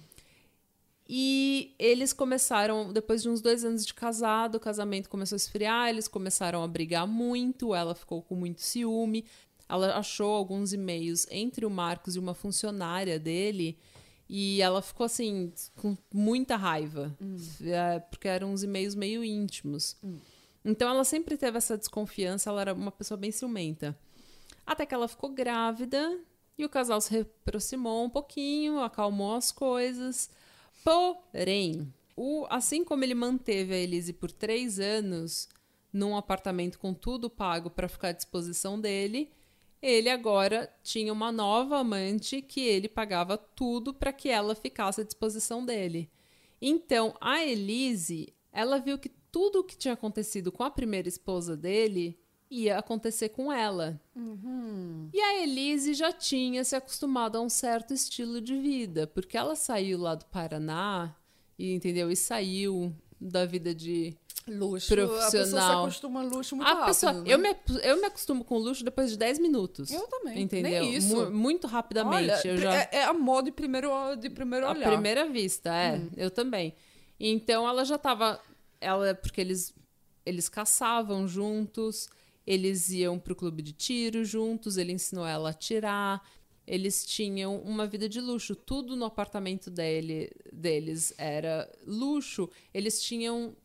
[1.08, 5.88] E eles começaram, depois de uns dois anos de casado, o casamento começou a esfriar,
[5.88, 9.24] eles começaram a brigar muito, ela ficou com muito ciúme.
[9.68, 13.78] Ela achou alguns e-mails entre o Marcos e uma funcionária dele,
[14.28, 17.36] e ela ficou assim, com muita raiva, hum.
[17.62, 19.96] é, porque eram uns e-mails meio íntimos.
[20.02, 20.18] Hum.
[20.64, 23.96] Então ela sempre teve essa desconfiança, ela era uma pessoa bem ciumenta.
[24.66, 26.18] Até que ela ficou grávida
[26.58, 30.28] e o casal se aproximou um pouquinho, acalmou as coisas.
[30.82, 35.48] Porém, o, assim como ele manteve a Elise por três anos
[35.92, 39.30] num apartamento com tudo pago para ficar à disposição dele,
[39.80, 45.04] ele agora tinha uma nova amante que ele pagava tudo para que ela ficasse à
[45.04, 46.10] disposição dele.
[46.60, 51.56] Então, a Elise, ela viu que tudo o que tinha acontecido com a primeira esposa
[51.56, 52.18] dele
[52.50, 54.00] ia acontecer com ela.
[54.14, 55.10] Uhum.
[55.12, 59.56] E a Elise já tinha se acostumado a um certo estilo de vida, porque ela
[59.56, 61.14] saiu lá do Paraná
[61.58, 64.16] e entendeu e saiu da vida de
[64.48, 64.88] luxo.
[64.88, 65.26] Profissional.
[65.26, 66.86] A pessoa se acostuma a luxo muito a rápido.
[66.86, 67.24] Pessoa, né?
[67.26, 69.90] eu, me, eu me acostumo com luxo depois de 10 minutos.
[69.90, 70.42] Eu também.
[70.42, 70.82] Entendeu?
[70.82, 71.30] Nem isso.
[71.30, 72.30] muito rapidamente.
[72.30, 72.74] Olha, eu já...
[72.74, 74.86] é, é amor de primeiro, de primeiro olhar.
[74.86, 75.96] À primeira vista, é.
[75.96, 76.10] Hum.
[76.16, 76.74] Eu também.
[77.18, 78.40] Então ela já estava
[78.80, 79.74] ela porque eles
[80.24, 82.08] eles caçavam juntos,
[82.44, 86.20] eles iam pro clube de tiro juntos, ele ensinou ela a tirar.
[86.66, 92.50] Eles tinham uma vida de luxo, tudo no apartamento dele, deles era luxo.
[92.74, 93.56] Eles tinham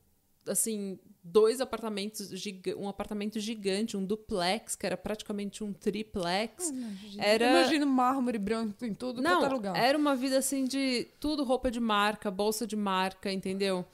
[0.47, 2.31] assim, dois apartamentos,
[2.77, 6.69] um apartamento gigante, um duplex, que era praticamente um triplex.
[6.69, 9.75] Imagina, era Imagina mármore branco em tudo Não, é lugar.
[9.75, 13.85] Era uma vida assim de tudo roupa de marca, bolsa de marca, entendeu?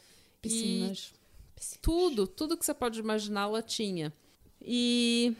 [0.42, 1.14] Piscinas.
[1.56, 1.80] Piscinas.
[1.82, 4.14] Tudo, tudo que você pode imaginar, ela tinha.
[4.62, 5.36] E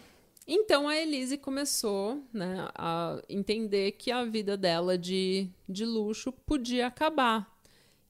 [0.48, 6.88] então a Elise começou né, a entender que a vida dela de, de luxo podia
[6.88, 7.58] acabar.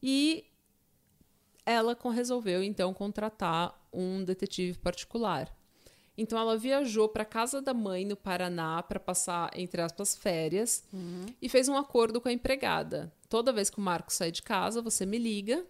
[0.01, 0.45] E
[1.67, 5.53] ela resolveu então contratar um detetive particular.
[6.17, 11.25] Então ela viajou para casa da mãe no Paraná para passar entre aspas férias uhum.
[11.41, 13.13] e fez um acordo com a empregada.
[13.29, 15.63] Toda vez que o Marco sair de casa, você me liga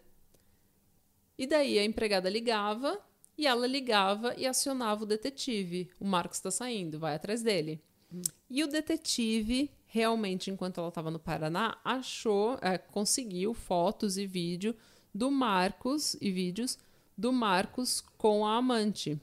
[1.35, 3.01] e daí a empregada ligava
[3.35, 5.89] e ela ligava e acionava o detetive.
[5.99, 7.81] O Marcos está saindo, vai atrás dele.
[8.13, 8.21] Hum.
[8.49, 14.75] E o detetive, realmente, enquanto ela estava no Paraná, achou, é, conseguiu fotos e vídeo
[15.17, 16.77] do Marcos e vídeos
[17.17, 19.19] do Marcos com a amante.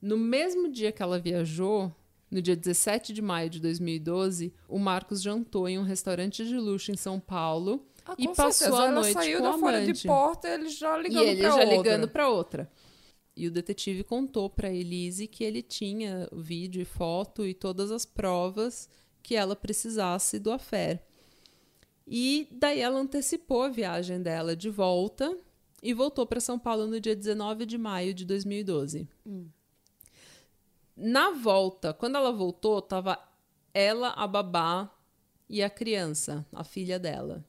[0.00, 1.92] No mesmo dia que ela viajou,
[2.30, 6.92] no dia 17 de maio de 2012, o Marcos jantou em um restaurante de luxo
[6.92, 8.82] em São Paulo ah, e passou certeza.
[8.82, 9.92] a ela noite saiu com da a fora amante.
[9.92, 11.76] de porta, ele já ligando e ele pra já outra.
[11.76, 12.70] ligando para outra.
[13.36, 17.90] E o detetive contou para Elise que ele tinha o vídeo e foto e todas
[17.90, 18.88] as provas
[19.20, 21.02] que ela precisasse do affair.
[22.06, 25.36] E daí ela antecipou a viagem dela de volta
[25.82, 29.08] e voltou para São Paulo no dia 19 de maio de 2012.
[29.26, 29.48] Hum.
[30.96, 33.18] Na volta, quando ela voltou, tava
[33.72, 34.90] ela, a babá
[35.48, 37.44] e a criança, a filha dela.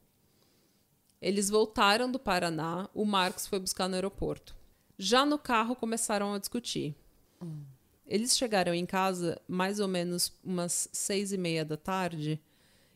[1.21, 4.55] Eles voltaram do Paraná, o Marcos foi buscar no aeroporto.
[4.97, 6.95] Já no carro começaram a discutir.
[7.41, 7.63] Hum.
[8.05, 12.41] Eles chegaram em casa mais ou menos umas seis e meia da tarde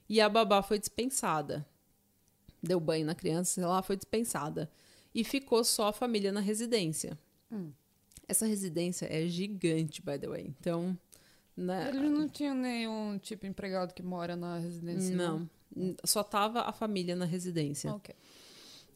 [0.10, 1.65] e a babá foi dispensada.
[2.62, 4.70] Deu banho na criança, sei lá, foi dispensada.
[5.13, 7.17] E ficou só a família na residência.
[7.52, 7.72] Hum.
[8.28, 10.54] Essa residência é gigante, by the way.
[10.60, 10.98] Então.
[11.56, 15.15] Né, Eles não tinham nenhum tipo de empregado que mora na residência?
[15.15, 15.50] Não.
[15.76, 15.96] não?
[16.04, 17.91] Só tava a família na residência.
[17.91, 18.13] Ok.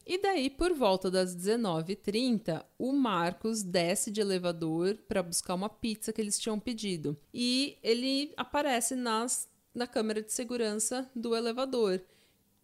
[0.06, 6.12] E daí, por volta das 19h30, o Marcos desce de elevador para buscar uma pizza
[6.12, 7.18] que eles tinham pedido.
[7.34, 12.02] E ele aparece nas, na câmera de segurança do elevador.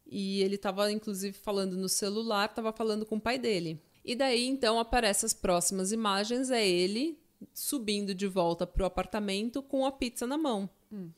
[0.05, 3.81] E ele estava, inclusive, falando no celular, estava falando com o pai dele.
[4.03, 7.19] E daí, então, aparecem as próximas imagens, é ele
[7.53, 10.69] subindo de volta para o apartamento com a pizza na mão.
[10.91, 11.09] Hum.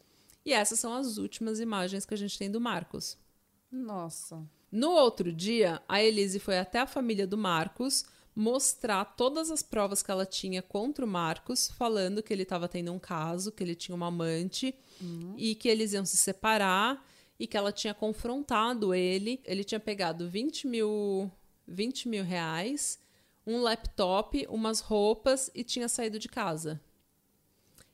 [0.45, 3.17] E essas são as últimas imagens que a gente tem do Marcos.
[3.71, 4.43] Nossa.
[4.71, 8.05] No outro dia, a Elise foi até a família do Marcos
[8.39, 12.93] mostrar todas as provas que ela tinha contra o Marcos, falando que ele estava tendo
[12.93, 15.35] um caso, que ele tinha uma amante uhum.
[15.37, 17.05] e que eles iam se separar
[17.37, 19.41] e que ela tinha confrontado ele.
[19.43, 21.29] Ele tinha pegado 20 mil,
[21.67, 22.97] 20 mil reais,
[23.45, 26.79] um laptop, umas roupas e tinha saído de casa.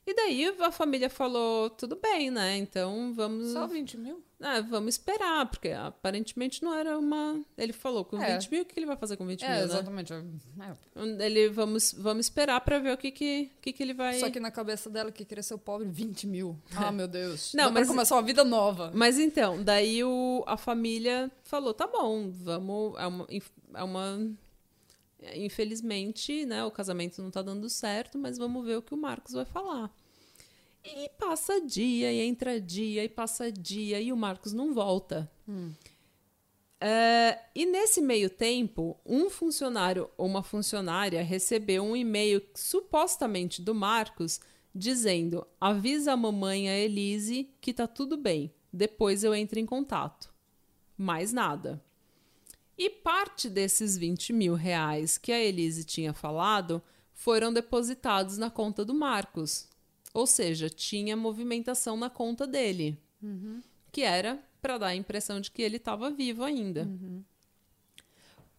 [0.06, 2.56] E daí a família falou: tudo bem, né?
[2.56, 3.52] Então vamos.
[3.52, 4.24] Só 20 mil?
[4.40, 7.40] Ah, vamos esperar, porque aparentemente não era uma.
[7.58, 8.34] Ele falou com é.
[8.34, 9.58] 20 mil, o que ele vai fazer com 20 é, mil?
[9.58, 9.64] Né?
[9.64, 10.12] Exatamente.
[10.12, 11.26] É.
[11.26, 14.20] Ele vamos, vamos esperar para ver o que, que, que, que ele vai.
[14.20, 16.56] Só que na cabeça dela que queria ser o pobre 20 mil.
[16.76, 17.52] Ah, meu Deus.
[17.54, 18.92] Não, Dá mas começar uma vida nova.
[18.94, 22.94] Mas então, daí o, a família falou: tá bom, vamos.
[22.96, 23.26] É uma,
[23.74, 24.36] é uma
[25.34, 29.32] infelizmente, né, o casamento não tá dando certo, mas vamos ver o que o Marcos
[29.32, 29.94] vai falar.
[30.84, 35.30] E passa dia, e entra dia, e passa dia, e o Marcos não volta.
[35.48, 35.72] Hum.
[36.80, 43.74] É, e nesse meio tempo, um funcionário ou uma funcionária recebeu um e-mail supostamente do
[43.74, 44.40] Marcos
[44.74, 48.52] dizendo: avisa a mamãe, a Elise, que tá tudo bem.
[48.72, 50.32] Depois eu entro em contato.
[50.96, 51.82] Mais nada.
[52.78, 58.84] E parte desses 20 mil reais que a Elise tinha falado foram depositados na conta
[58.84, 59.68] do Marcos.
[60.12, 63.62] Ou seja, tinha movimentação na conta dele, uhum.
[63.90, 66.82] que era para dar a impressão de que ele estava vivo ainda.
[66.82, 67.24] Uhum.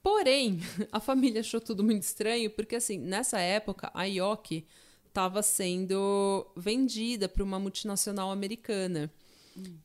[0.02, 0.60] Porém,
[0.92, 4.66] a família achou tudo muito estranho, porque assim, nessa época, a Yoki
[5.08, 9.12] estava sendo vendida para uma multinacional americana.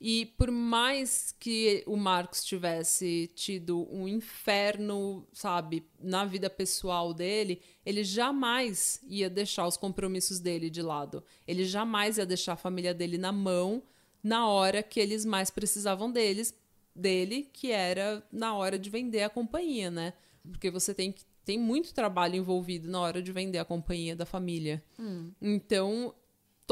[0.00, 7.60] E por mais que o Marcos tivesse tido um inferno, sabe, na vida pessoal dele,
[7.84, 11.24] ele jamais ia deixar os compromissos dele de lado.
[11.46, 13.82] Ele jamais ia deixar a família dele na mão
[14.22, 16.54] na hora que eles mais precisavam deles,
[16.94, 20.12] dele, que era na hora de vender a companhia, né?
[20.50, 24.24] Porque você tem que tem muito trabalho envolvido na hora de vender a companhia da
[24.24, 24.82] família.
[24.98, 25.32] Hum.
[25.40, 26.14] Então,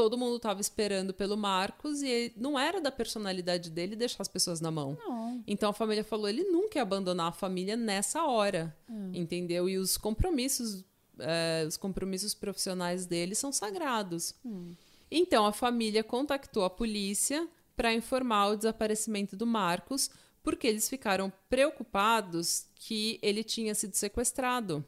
[0.01, 4.59] todo mundo estava esperando pelo Marcos e não era da personalidade dele deixar as pessoas
[4.59, 4.97] na mão.
[4.99, 5.43] Não.
[5.45, 9.11] Então a família falou: ele nunca ia abandonar a família nessa hora, hum.
[9.13, 9.69] entendeu?
[9.69, 10.83] E os compromissos,
[11.19, 14.33] é, os compromissos profissionais dele são sagrados.
[14.43, 14.73] Hum.
[15.11, 20.09] Então a família contactou a polícia para informar o desaparecimento do Marcos,
[20.41, 24.83] porque eles ficaram preocupados que ele tinha sido sequestrado.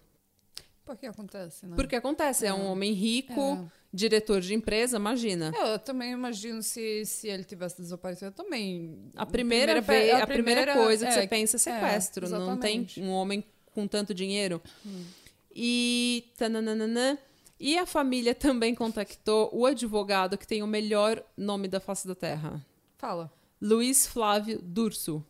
[0.83, 1.75] Porque acontece, né?
[1.75, 3.39] Porque acontece, é, é um homem rico.
[3.39, 5.53] É diretor de empresa, imagina.
[5.55, 9.11] Eu também imagino se, se ele tivesse desaparecido também.
[9.15, 12.25] A primeira, primeira vez, a, a primeira, primeira, coisa que é, você pensa é sequestro.
[12.25, 14.61] É, não tem um homem com tanto dinheiro.
[14.85, 15.03] Hum.
[15.55, 16.31] E.
[16.35, 17.19] Tananana,
[17.59, 22.15] e a família também contactou o advogado que tem o melhor nome da face da
[22.15, 22.65] Terra.
[22.97, 23.31] Fala.
[23.61, 25.23] Luiz Flávio Durso.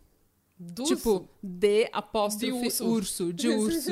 [0.57, 0.95] Durso?
[0.95, 2.87] Tipo, D apóstrofe de urso.
[2.87, 3.91] urso, de urso.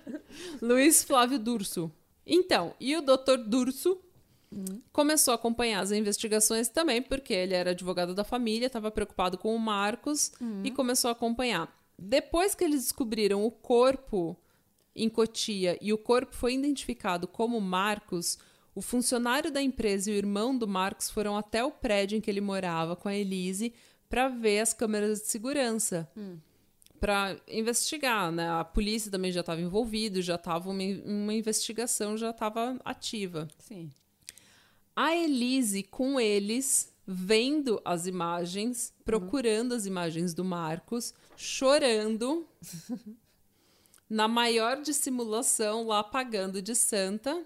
[0.62, 1.90] Luiz Flávio Durso.
[2.26, 4.00] Então, e o doutor Durso
[4.54, 4.80] uhum.
[4.92, 9.54] começou a acompanhar as investigações também, porque ele era advogado da família, estava preocupado com
[9.54, 10.62] o Marcos uhum.
[10.64, 11.68] e começou a acompanhar.
[11.98, 14.36] Depois que eles descobriram o corpo
[14.94, 18.38] em Cotia e o corpo foi identificado como Marcos,
[18.74, 22.30] o funcionário da empresa e o irmão do Marcos foram até o prédio em que
[22.30, 23.72] ele morava com a Elise
[24.08, 26.08] para ver as câmeras de segurança.
[26.16, 26.38] Hum
[27.04, 28.48] para investigar, né?
[28.48, 33.46] A polícia também já estava envolvida, já estava uma, uma investigação já estava ativa.
[33.58, 33.90] Sim.
[34.96, 39.76] A Elise com eles vendo as imagens, procurando uhum.
[39.76, 42.46] as imagens do Marcos, chorando,
[44.08, 47.44] na maior dissimulação, lá pagando de santa.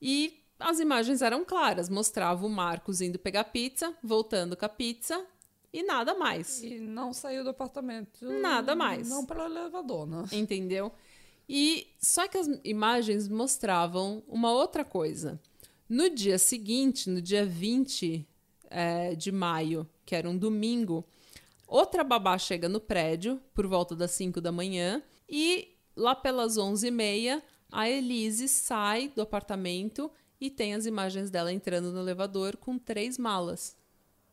[0.00, 5.24] E as imagens eram claras, mostrava o Marcos indo pegar pizza, voltando com a pizza,
[5.72, 6.62] e nada mais.
[6.62, 8.24] E não saiu do apartamento.
[8.24, 9.08] Nada mais.
[9.08, 10.24] Não para elevador, né?
[10.32, 10.90] Entendeu?
[11.48, 15.38] E só que as imagens mostravam uma outra coisa.
[15.88, 18.26] No dia seguinte, no dia 20
[18.70, 21.04] é, de maio, que era um domingo,
[21.66, 27.42] outra babá chega no prédio por volta das 5 da manhã e lá pelas 11h30
[27.70, 33.18] a Elise sai do apartamento e tem as imagens dela entrando no elevador com três
[33.18, 33.76] malas.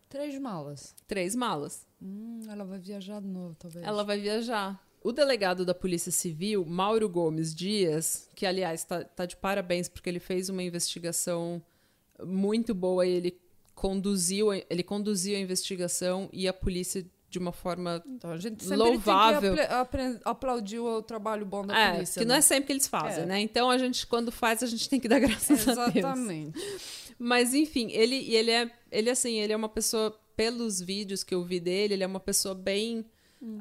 [0.10, 0.96] Três malas.
[1.08, 1.88] Três malas.
[2.02, 3.84] Hum, ela vai viajar de novo, talvez.
[3.84, 4.80] Ela vai viajar.
[5.04, 10.10] O delegado da Polícia Civil, Mauro Gomes Dias, que aliás está tá de parabéns porque
[10.10, 11.62] ele fez uma investigação
[12.24, 13.38] muito boa e ele
[13.76, 18.78] conduziu, ele conduziu a investigação e a polícia de uma forma Então a gente sempre
[18.78, 19.56] Louvável.
[19.56, 22.20] tem que apl- apre- aplaudir o trabalho bom da é, polícia.
[22.22, 22.40] que não né?
[22.40, 23.26] é sempre que eles fazem, É.
[23.26, 23.40] né?
[23.42, 25.96] Então a gente quando faz a gente tem que dar graças a Deus.
[25.98, 26.60] Exatamente.
[27.18, 31.44] Mas enfim, ele ele é ele assim, ele é uma pessoa pelos vídeos que eu
[31.44, 33.04] vi dele, ele é uma pessoa bem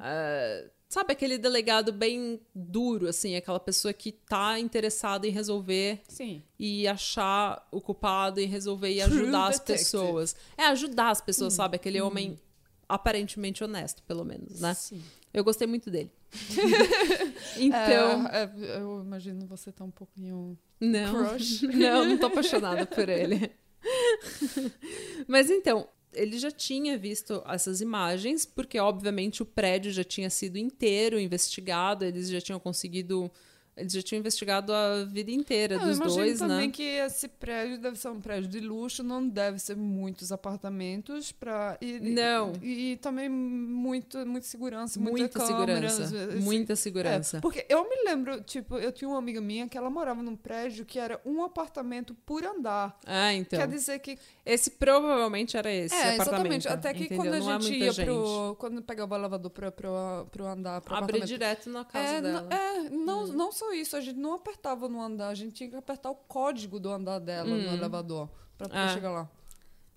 [0.00, 6.42] ah, sabe aquele delegado bem duro assim, aquela pessoa que tá interessada em resolver Sim.
[6.58, 9.78] e achar o culpado e resolver e True ajudar as detective.
[9.78, 10.36] pessoas.
[10.56, 11.76] É ajudar as pessoas, sabe?
[11.76, 12.38] Aquele homem
[12.86, 14.74] aparentemente honesto, pelo menos, né?
[14.74, 15.02] Sim.
[15.32, 16.10] Eu gostei muito dele.
[17.56, 21.26] então, É, é, eu imagino você tá um pouquinho não.
[21.28, 21.62] crush.
[21.72, 23.50] Não, não tô apaixonada por ele.
[25.26, 30.56] Mas então, ele já tinha visto essas imagens, porque obviamente o prédio já tinha sido
[30.58, 33.30] inteiro investigado, eles já tinham conseguido.
[33.74, 36.72] Eles já tinham investigado a vida inteira Eu dos imagino dois, também né?
[36.72, 41.78] que esse prédio deve ser um prédio de luxo, não deve ser muitos apartamentos para
[41.80, 42.52] e, e- Não.
[42.62, 46.26] E, também muito muita segurança, muita, Muita câmera, segurança.
[46.26, 47.40] assim, Muita É, segurança.
[47.40, 50.84] porque eu me lembro, tipo, eu tinha uma amiga minha que ela morava num prédio
[50.84, 52.98] que era um apartamento por andar.
[53.06, 53.58] Ah, então.
[53.58, 56.56] Quer dizer que Esse provavelmente era esse é, apartamento.
[56.66, 56.68] exatamente.
[56.68, 57.24] Até que entendeu?
[57.24, 58.04] quando a Não é gente ia gente.
[58.04, 58.56] pro.
[58.58, 62.42] Quando pegava o elevador pro, pro, pro andar, pro Abre direto na casa É, dela.
[62.42, 62.52] Hum.
[62.54, 65.76] é, não, não só isso, a gente não apertava no andar, a gente tinha que
[65.76, 68.88] apertar o código do andar dela no elevador pra poder Ah.
[68.94, 69.30] chegar lá.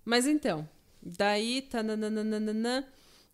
[0.04, 0.68] Mas então,
[1.02, 2.86] daí, tananana,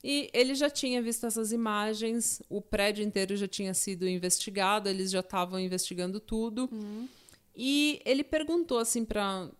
[0.02, 5.10] e ele já tinha visto essas imagens, o prédio inteiro já tinha sido investigado, eles
[5.10, 6.68] já estavam investigando tudo.
[7.54, 9.50] E ele perguntou assim para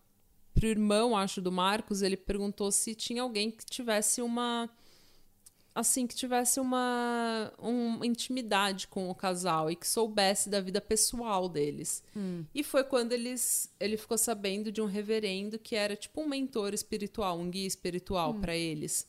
[0.55, 4.69] pro irmão, acho, do Marcos, ele perguntou se tinha alguém que tivesse uma
[5.75, 11.49] assim, que tivesse uma, uma intimidade com o casal e que soubesse da vida pessoal
[11.49, 12.03] deles.
[12.55, 16.75] E foi quando eles, ele ficou sabendo de um reverendo que era tipo um mentor
[16.75, 19.07] espiritual, um guia espiritual para eles.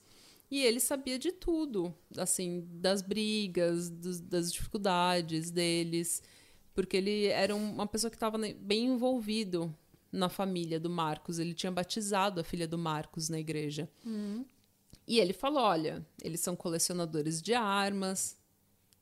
[0.49, 6.21] E ele sabia de tudo, assim, das brigas, dos- das dificuldades deles,
[6.76, 9.76] porque ele era um- uma pessoa que estava bem envolvido
[10.12, 11.39] na família do Marcos.
[11.39, 13.89] Ele tinha batizado a filha do Marcos na igreja.
[15.08, 18.38] E ele falou: olha, eles são colecionadores de armas,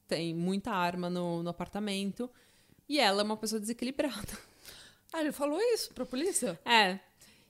[0.08, 2.30] tem muita arma no, no apartamento,
[2.90, 4.38] e ela é uma pessoa desequilibrada.
[5.14, 6.60] Ah, ele falou isso pra polícia?
[6.66, 6.98] É.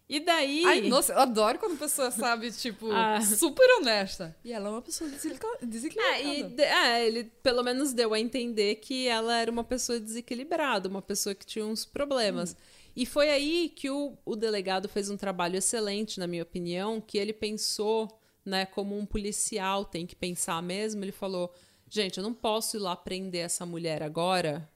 [0.09, 0.65] E daí.
[0.65, 3.21] Ai, nossa, eu adoro quando a pessoa sabe, tipo, Ah.
[3.21, 4.35] super honesta.
[4.43, 6.19] E ela é uma pessoa desequilibra- É, desequilibrada.
[6.23, 10.89] e de- é, ele pelo menos deu a entender que ela era uma pessoa desequilibrada,
[10.89, 12.57] uma pessoa que tinha uns problemas.
[12.93, 17.17] E foi aí que o, o delegado fez um trabalho excelente, na minha opinião, que
[17.17, 21.03] ele pensou, né, como um policial tem que pensar mesmo.
[21.03, 21.53] Ele falou:
[21.89, 24.69] gente, eu não posso ir lá prender essa mulher agora.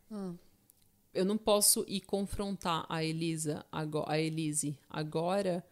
[1.13, 5.63] Eu não posso ir confrontar a Elisa, a Elise agora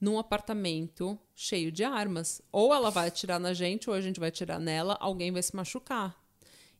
[0.00, 2.40] num apartamento cheio de armas.
[2.50, 5.54] Ou ela vai atirar na gente, ou a gente vai atirar nela, alguém vai se
[5.54, 6.16] machucar.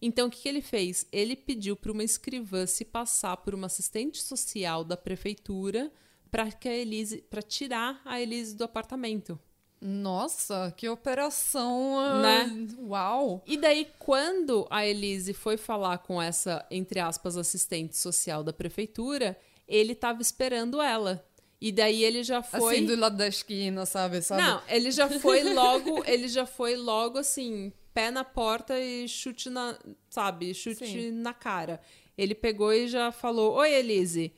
[0.01, 1.07] Então, o que, que ele fez?
[1.11, 5.91] Ele pediu para uma escrivã se passar por uma assistente social da prefeitura
[6.31, 9.39] para que a Elise, para tirar a Elise do apartamento.
[9.81, 11.99] Nossa, que operação.
[11.99, 12.69] ah, Né?
[12.79, 13.43] Uau!
[13.47, 19.39] E daí, quando a Elise foi falar com essa, entre aspas, assistente social da prefeitura,
[19.69, 21.25] ele estava esperando ela.
[21.61, 22.77] E daí ele já foi.
[22.77, 24.21] Assim, do lado da esquina, sabe?
[24.23, 24.43] sabe?
[24.43, 29.49] Não, ele já foi logo, ele já foi logo assim, pé na porta e chute
[29.49, 31.11] na, sabe, chute Sim.
[31.13, 31.81] na cara.
[32.17, 34.33] Ele pegou e já falou: "Oi, Elise.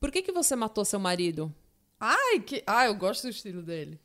[0.00, 1.52] Por que que você matou seu marido?"
[2.00, 2.62] Ai, que...
[2.66, 3.98] ah, eu gosto do estilo dele.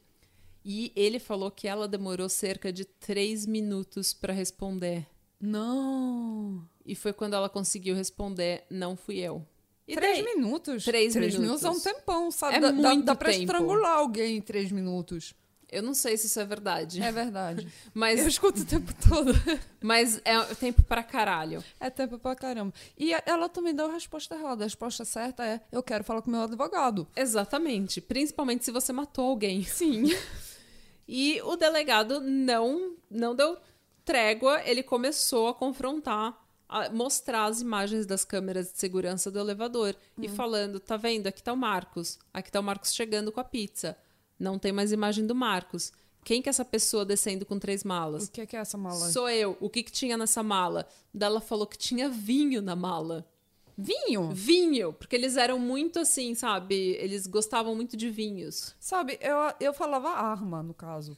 [0.66, 5.06] E ele falou que ela demorou cerca de três minutos para responder.
[5.40, 6.64] Não.
[6.86, 9.46] E foi quando ela conseguiu responder: "Não fui eu."
[9.88, 10.86] E três minutos?
[10.86, 11.40] Três minutos.
[11.40, 11.64] minutos.
[11.66, 12.56] é um tempão, sabe?
[12.56, 13.42] É dá, dá- muito dá pra tempo.
[13.44, 15.34] estrangular alguém em três minutos.
[15.70, 17.68] Eu não sei se isso é verdade, É verdade.
[17.96, 19.32] mas Eu escuto o tempo todo.
[19.82, 21.64] mas é tempo pra caralho.
[21.80, 22.72] É tempo pra caramba.
[22.98, 24.64] E ela também deu a resposta errada.
[24.64, 27.08] A resposta certa é: eu quero falar com meu advogado.
[27.16, 29.64] Exatamente, principalmente se você matou alguém.
[29.64, 30.04] Sim.
[31.08, 33.58] e o delegado não não deu
[34.04, 36.38] trégua, ele começou a confrontar,
[36.68, 41.28] a mostrar as imagens das câmeras de segurança do elevador e falando, tá vendo?
[41.28, 42.20] Aqui tá o Marcos.
[42.34, 43.98] Aqui tá o Marcos chegando com a pizza.
[44.40, 45.92] Não tem mais imagem do Marcos.
[46.24, 48.26] Quem que é essa pessoa descendo com três malas?
[48.26, 49.10] O que é, que é essa mala?
[49.12, 49.58] Sou eu.
[49.60, 50.88] O que que tinha nessa mala?
[51.14, 53.28] Daí ela falou que tinha vinho na mala.
[53.78, 54.32] Vinho?
[54.32, 56.76] Vinho, porque eles eram muito assim, sabe?
[57.00, 61.18] Eles gostavam muito de vinhos, Sabe, eu, eu falava arma, no caso.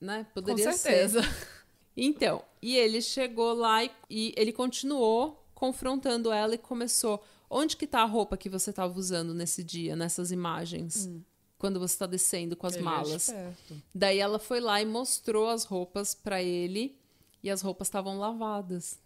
[0.00, 0.24] né?
[0.24, 1.22] Com Poderia certeza.
[1.22, 1.54] ser.
[1.96, 7.86] Então, e ele chegou lá e, e ele continuou confrontando ela e começou: "Onde que
[7.86, 11.08] tá a roupa que você tava usando nesse dia, nessas imagens?"
[11.56, 13.28] quando você tá descendo com as Ele é malas.
[13.28, 13.80] esperto.
[13.94, 16.98] Daí ela foi lá e mostrou as roupas pra ele
[17.42, 18.98] e as roupas estavam lavadas.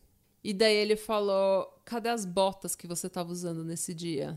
[0.43, 4.35] E daí ele falou: cadê as botas que você tava usando nesse dia?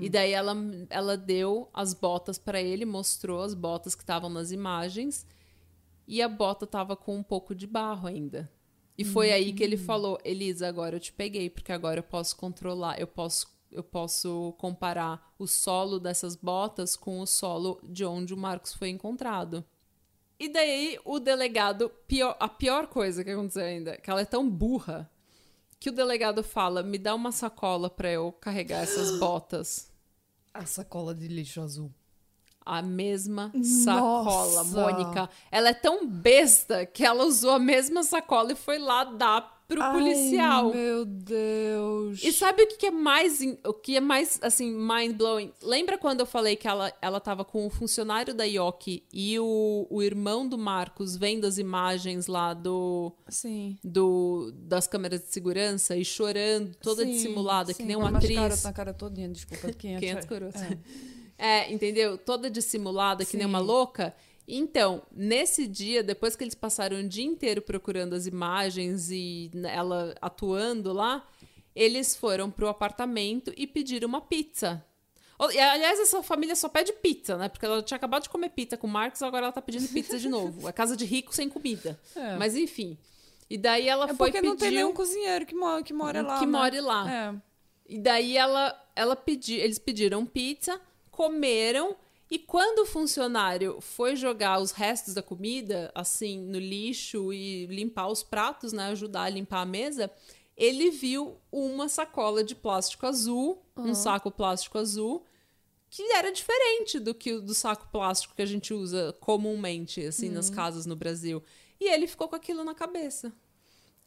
[0.00, 0.54] E daí ela,
[0.90, 5.26] ela deu as botas pra ele, mostrou as botas que estavam nas imagens
[6.06, 8.50] e a bota tava com um pouco de barro ainda.
[8.96, 12.36] E foi aí que ele falou: Elisa, agora eu te peguei, porque agora eu posso
[12.36, 18.32] controlar, eu posso, eu posso comparar o solo dessas botas com o solo de onde
[18.34, 19.64] o Marcos foi encontrado.
[20.38, 24.48] E daí o delegado, pior- a pior coisa que aconteceu ainda, que ela é tão
[24.48, 25.10] burra,
[25.84, 29.92] que o delegado fala: me dá uma sacola pra eu carregar essas botas.
[30.54, 31.92] A sacola de lixo azul.
[32.64, 34.80] A mesma sacola, Nossa!
[34.80, 35.28] Mônica.
[35.50, 39.80] Ela é tão besta que ela usou a mesma sacola e foi lá dar pro
[39.92, 40.70] policial.
[40.72, 42.22] Ai, meu Deus.
[42.22, 45.52] E sabe o que que é mais, o que é mais, assim, mind-blowing?
[45.62, 49.86] Lembra quando eu falei que ela, ela tava com o funcionário da Yoki e o,
[49.90, 53.78] o irmão do Marcos vendo as imagens lá do, Sim.
[53.82, 58.18] do das câmeras de segurança e chorando, toda Sim, dissimulada, que sim, nem com uma
[58.18, 58.36] atriz.
[58.36, 59.72] máscara na cara todinha, desculpa.
[59.72, 60.54] 500, 500 coroas.
[60.56, 60.78] É.
[61.36, 62.16] É, entendeu?
[62.16, 63.50] Toda dissimulada, que nem Sim.
[63.50, 64.14] uma louca.
[64.46, 70.14] Então, nesse dia, depois que eles passaram o dia inteiro procurando as imagens e ela
[70.20, 71.26] atuando lá,
[71.74, 74.84] eles foram pro apartamento e pediram uma pizza.
[75.38, 77.48] Aliás, essa família só pede pizza, né?
[77.48, 80.18] Porque ela tinha acabado de comer pizza com o Marcos, agora ela tá pedindo pizza
[80.18, 80.68] de novo.
[80.68, 81.98] É casa de rico sem comida.
[82.14, 82.36] É.
[82.36, 82.96] Mas enfim.
[83.50, 86.38] E daí ela É foi porque não tem nenhum cozinheiro que mora, que mora lá.
[86.38, 86.52] que né?
[86.58, 87.12] more lá.
[87.12, 87.34] É.
[87.86, 90.80] E daí ela, ela pedi, eles pediram pizza,
[91.10, 91.96] comeram
[92.30, 98.08] e quando o funcionário foi jogar os restos da comida assim no lixo e limpar
[98.08, 100.10] os pratos, né, ajudar a limpar a mesa,
[100.56, 105.24] ele viu uma sacola de plástico azul, um saco plástico azul
[105.90, 110.28] que era diferente do que o do saco plástico que a gente usa comumente assim
[110.28, 111.40] nas casas no Brasil.
[111.78, 113.32] E ele ficou com aquilo na cabeça.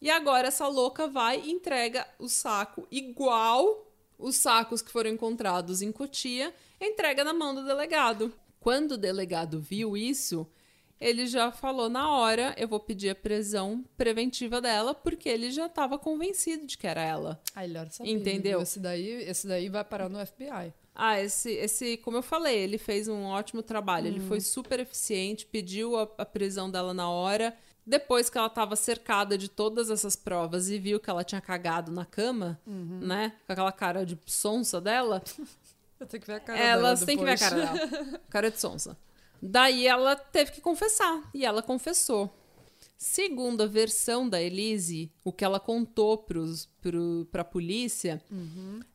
[0.01, 3.86] E agora essa louca vai e entrega o saco igual
[4.17, 8.33] os sacos que foram encontrados em Cotia, entrega na mão do delegado.
[8.59, 10.47] Quando o delegado viu isso,
[10.99, 15.67] ele já falou na hora, eu vou pedir a prisão preventiva dela, porque ele já
[15.67, 17.39] estava convencido de que era ela.
[17.55, 18.09] Ai, melhor saber.
[18.09, 18.61] Entendeu?
[18.61, 20.73] Esse daí, esse daí vai parar no FBI.
[20.95, 24.07] Ah, esse, esse, como eu falei, ele fez um ótimo trabalho.
[24.07, 27.55] Ele foi super eficiente, pediu a, a prisão dela na hora.
[27.87, 31.89] Depois que ela estava cercada de todas essas provas e viu que ela tinha cagado
[31.89, 33.31] na cama, né?
[33.47, 35.23] Com aquela cara de sonsa dela,
[35.99, 38.21] Eu tenho que ver a cara ela dela tem que ver a cara dela.
[38.29, 38.97] Cara de sonsa.
[39.41, 41.23] Daí ela teve que confessar.
[41.33, 42.31] E ela confessou.
[42.97, 48.19] Segundo a versão da Elise, o que ela contou pros, pro, pra polícia,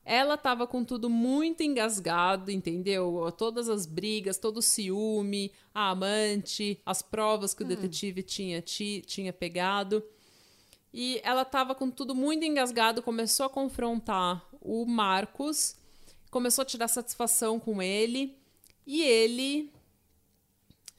[0.04, 3.32] ela tava com tudo muito engasgado, entendeu?
[3.38, 9.04] Todas as brigas, todo o ciúme, a amante, as provas que o detetive tinha, ti-
[9.06, 10.02] tinha pegado.
[10.92, 15.76] E ela tava com tudo muito engasgado, começou a confrontar o Marcos,
[16.28, 18.36] começou a tirar satisfação com ele,
[18.84, 19.70] e ele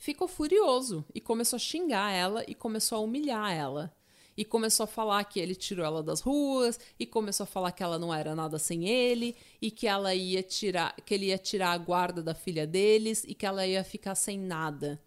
[0.04, 3.96] ficou furioso e começou a xingar ela e começou a humilhar ela.
[4.36, 7.82] E começou a falar que ele tirou ela das ruas, e começou a falar que
[7.84, 11.72] ela não era nada sem ele, e que ela ia tirar, que ele ia tirar
[11.72, 15.02] a guarda da filha deles e que ela ia ficar sem nada.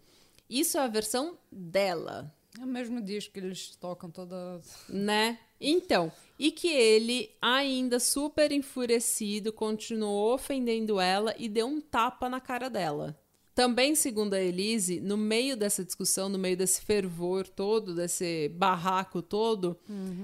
[0.49, 4.59] Isso é a versão dela, É o mesmo disco que eles tocam toda.
[4.89, 5.37] né?
[5.61, 12.39] Então, e que ele, ainda super enfurecido, continuou ofendendo ela e deu um tapa na
[12.39, 13.15] cara dela.
[13.57, 19.19] Também, segundo a Elise, no meio dessa discussão, no meio desse fervor todo, desse barraco
[19.19, 19.75] todo,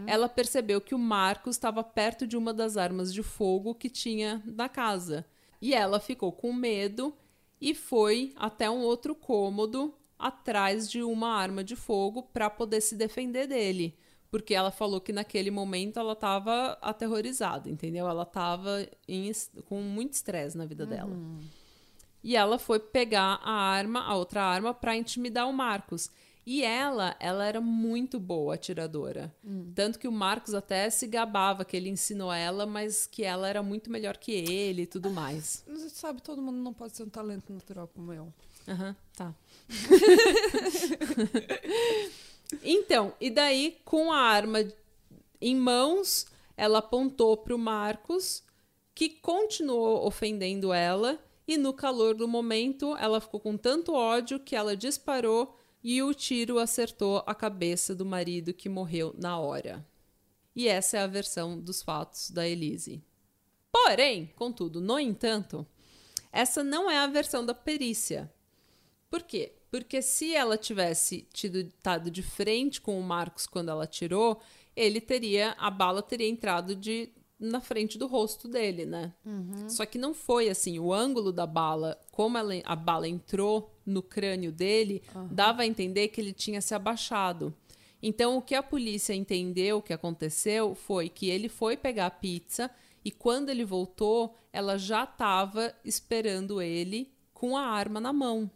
[0.05, 4.39] ela percebeu que o Marcos estava perto de uma das armas de fogo que tinha
[4.45, 5.25] na casa.
[5.59, 7.11] E ela ficou com medo
[7.59, 12.95] e foi até um outro cômodo atrás de uma arma de fogo para poder se
[12.95, 13.97] defender dele.
[14.29, 18.07] Porque ela falou que naquele momento ela estava aterrorizada, entendeu?
[18.07, 18.87] Ela estava
[19.65, 21.17] com muito estresse na vida dela.
[22.23, 26.09] E ela foi pegar a arma, a outra arma, para intimidar o Marcos.
[26.45, 29.33] E ela, ela era muito boa atiradora.
[29.73, 33.63] Tanto que o Marcos até se gabava que ele ensinou ela, mas que ela era
[33.63, 35.63] muito melhor que ele e tudo mais.
[35.67, 38.31] Você sabe, todo mundo não pode ser um talento natural como eu.
[38.67, 39.33] Aham, tá.
[42.61, 44.65] então, e daí, com a arma
[45.39, 46.25] em mãos,
[46.57, 48.43] ela apontou pro Marcos,
[48.93, 51.17] que continuou ofendendo ela,
[51.47, 56.13] e no calor do momento, ela ficou com tanto ódio que ela disparou e o
[56.13, 59.85] tiro acertou a cabeça do marido que morreu na hora.
[60.55, 63.03] E essa é a versão dos fatos da Elise.
[63.71, 65.65] Porém, contudo, no entanto,
[66.31, 68.31] Essa não é a versão da perícia.
[69.07, 69.53] Por quê?
[69.69, 74.41] Porque se ela tivesse tido estado de frente com o Marcos quando ela atirou,
[74.75, 79.13] ele teria a bala teria entrado de na frente do rosto dele, né?
[79.25, 79.69] Uhum.
[79.69, 80.79] Só que não foi assim.
[80.79, 85.27] O ângulo da bala, como ela, a bala entrou no crânio dele, uhum.
[85.29, 87.53] dava a entender que ele tinha se abaixado.
[88.01, 92.69] Então, o que a polícia entendeu que aconteceu foi que ele foi pegar a pizza
[93.03, 98.49] e quando ele voltou, ela já estava esperando ele com a arma na mão.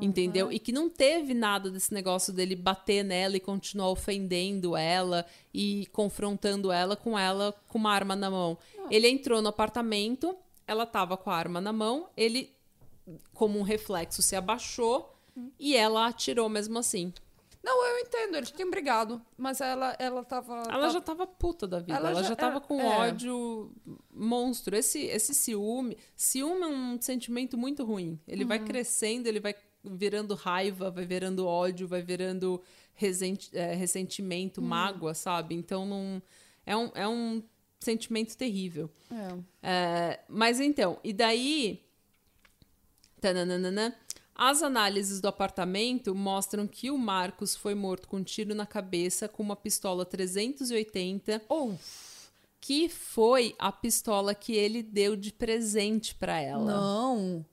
[0.00, 0.50] Entendeu?
[0.50, 5.86] E que não teve nada desse negócio dele bater nela e continuar ofendendo ela e
[5.92, 8.58] confrontando ela com ela com uma arma na mão.
[8.76, 8.86] Uhum.
[8.90, 10.36] Ele entrou no apartamento,
[10.66, 12.54] ela tava com a arma na mão, ele,
[13.34, 15.50] como um reflexo, se abaixou uhum.
[15.58, 17.12] e ela atirou mesmo assim.
[17.62, 20.62] Não, eu entendo, eles tinham brigado, mas ela, ela tava.
[20.70, 22.86] Ela já tava puta da vida, ela, ela já, já tava é, com é.
[22.86, 23.70] ódio
[24.10, 24.74] monstro.
[24.74, 25.98] Esse, esse ciúme.
[26.16, 28.18] Ciúme é um sentimento muito ruim.
[28.26, 28.48] Ele uhum.
[28.48, 32.60] vai crescendo, ele vai virando raiva, vai virando ódio, vai virando
[32.94, 34.64] resent, é, ressentimento, hum.
[34.64, 35.54] mágoa, sabe?
[35.54, 36.22] Então não.
[36.66, 37.42] É um, é um
[37.78, 38.90] sentimento terrível.
[39.10, 39.38] É.
[39.62, 41.82] É, mas então, e daí.
[43.20, 43.94] Tananana,
[44.34, 49.28] as análises do apartamento mostram que o Marcos foi morto com um tiro na cabeça
[49.28, 51.42] com uma pistola 380.
[51.46, 51.74] Oh.
[52.58, 56.64] Que foi a pistola que ele deu de presente para ela.
[56.64, 57.44] Não.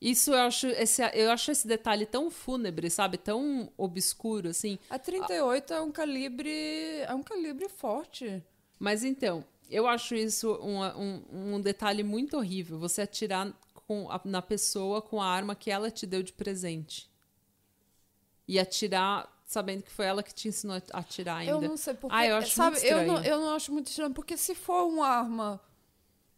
[0.00, 3.16] Isso eu acho, esse, eu acho esse detalhe tão fúnebre, sabe?
[3.16, 4.78] Tão obscuro, assim.
[4.90, 6.50] A 38 é um calibre.
[7.06, 8.42] É um calibre forte.
[8.78, 12.78] Mas então, eu acho isso um, um, um detalhe muito horrível.
[12.78, 13.52] Você atirar
[13.86, 17.10] com a, na pessoa com a arma que ela te deu de presente.
[18.46, 21.52] E atirar sabendo que foi ela que te ensinou a atirar ainda.
[21.52, 22.14] Eu não sei porque.
[22.14, 23.08] Ah, eu acho sabe, muito estranho.
[23.08, 25.60] Eu não, eu não acho muito estranho, porque se for uma arma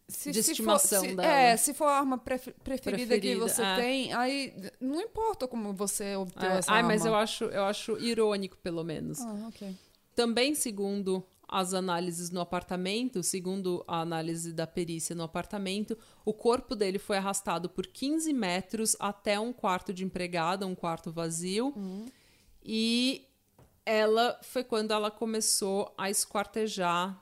[0.09, 1.31] se, de se estimação for, se, dela.
[1.31, 3.75] É, se for a arma preferida, preferida que você é.
[3.75, 6.57] tem, aí não importa como você obteve é.
[6.57, 6.89] essa Ai, arma.
[6.89, 9.21] mas eu acho, eu acho irônico, pelo menos.
[9.21, 9.75] Ah, ok.
[10.15, 16.75] Também, segundo as análises no apartamento, segundo a análise da perícia no apartamento, o corpo
[16.75, 21.73] dele foi arrastado por 15 metros até um quarto de empregada, um quarto vazio.
[21.75, 22.05] Uhum.
[22.63, 23.27] E
[23.85, 27.19] ela foi quando ela começou a esquartejar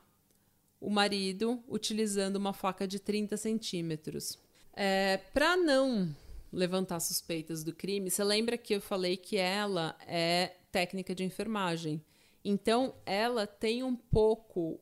[0.79, 4.37] o marido utilizando uma faca de 30 centímetros.
[4.73, 6.15] É, Para não
[6.51, 12.03] levantar suspeitas do crime, você lembra que eu falei que ela é técnica de enfermagem.
[12.43, 14.79] Então, ela tem um pouco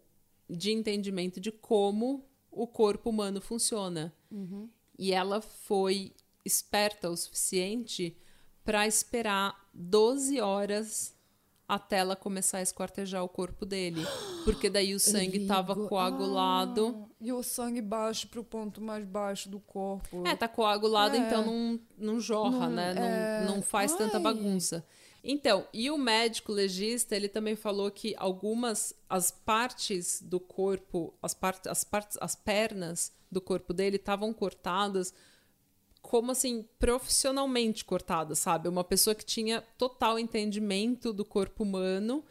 [0.49, 4.13] de entendimento de como o corpo humano funciona.
[4.29, 4.69] Uhum.
[4.97, 8.15] E ela foi esperta o suficiente
[8.63, 11.14] para esperar 12 horas
[11.67, 14.05] até ela começar a esquartejar o corpo dele.
[14.45, 17.07] Porque daí o sangue estava coagulado.
[17.09, 20.23] Ah, e o sangue baixo para o ponto mais baixo do corpo.
[20.25, 21.19] É, tá coagulado, é.
[21.19, 22.93] então não, não jorra, não, né?
[22.95, 23.45] É...
[23.45, 23.97] Não, não faz Ai.
[23.97, 24.85] tanta bagunça.
[25.27, 31.33] Então, e o médico legista, ele também falou que algumas as partes do corpo, as
[31.33, 35.11] partes, as partes, as pernas do corpo dele estavam cortadas
[36.05, 38.69] como assim, profissionalmente cortada, sabe?
[38.69, 42.23] Uma pessoa que tinha total entendimento do corpo humano,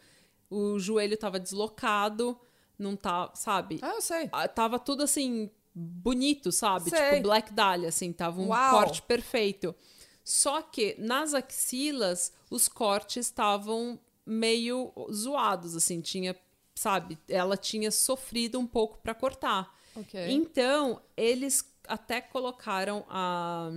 [0.49, 2.39] o joelho estava deslocado,
[2.79, 3.79] não tá, sabe?
[3.81, 4.29] Ah, eu sei.
[4.31, 6.89] Ah, tava tudo assim, bonito, sabe?
[6.89, 7.09] Sei.
[7.09, 8.71] Tipo Black Dahlia, assim, tava um Uau.
[8.71, 9.75] corte perfeito.
[10.23, 16.35] Só que nas axilas, os cortes estavam meio zoados, assim, tinha,
[16.73, 17.17] sabe?
[17.27, 19.75] Ela tinha sofrido um pouco para cortar.
[19.95, 20.31] Okay.
[20.31, 23.71] Então, eles até colocaram a,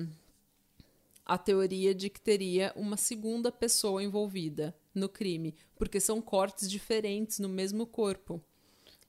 [1.25, 7.39] a teoria de que teria uma segunda pessoa envolvida no crime, porque são cortes diferentes
[7.39, 8.43] no mesmo corpo.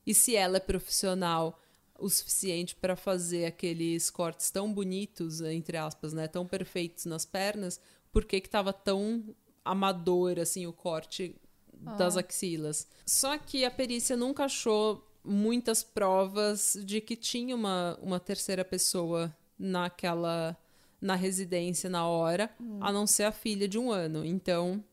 [0.06, 1.60] E se ela é profissional
[1.98, 7.80] o suficiente para fazer aqueles cortes tão bonitos, entre aspas, né, tão perfeitos nas pernas,
[8.12, 11.36] por que estava tão amador assim o corte
[11.86, 11.96] ah.
[11.96, 12.88] das axilas?
[13.06, 19.36] Só que a perícia nunca achou muitas provas de que tinha uma, uma terceira pessoa
[19.58, 20.58] naquela
[21.02, 22.80] na residência na hora, hum.
[22.82, 24.26] a não ser a filha de um ano.
[24.26, 24.84] Então,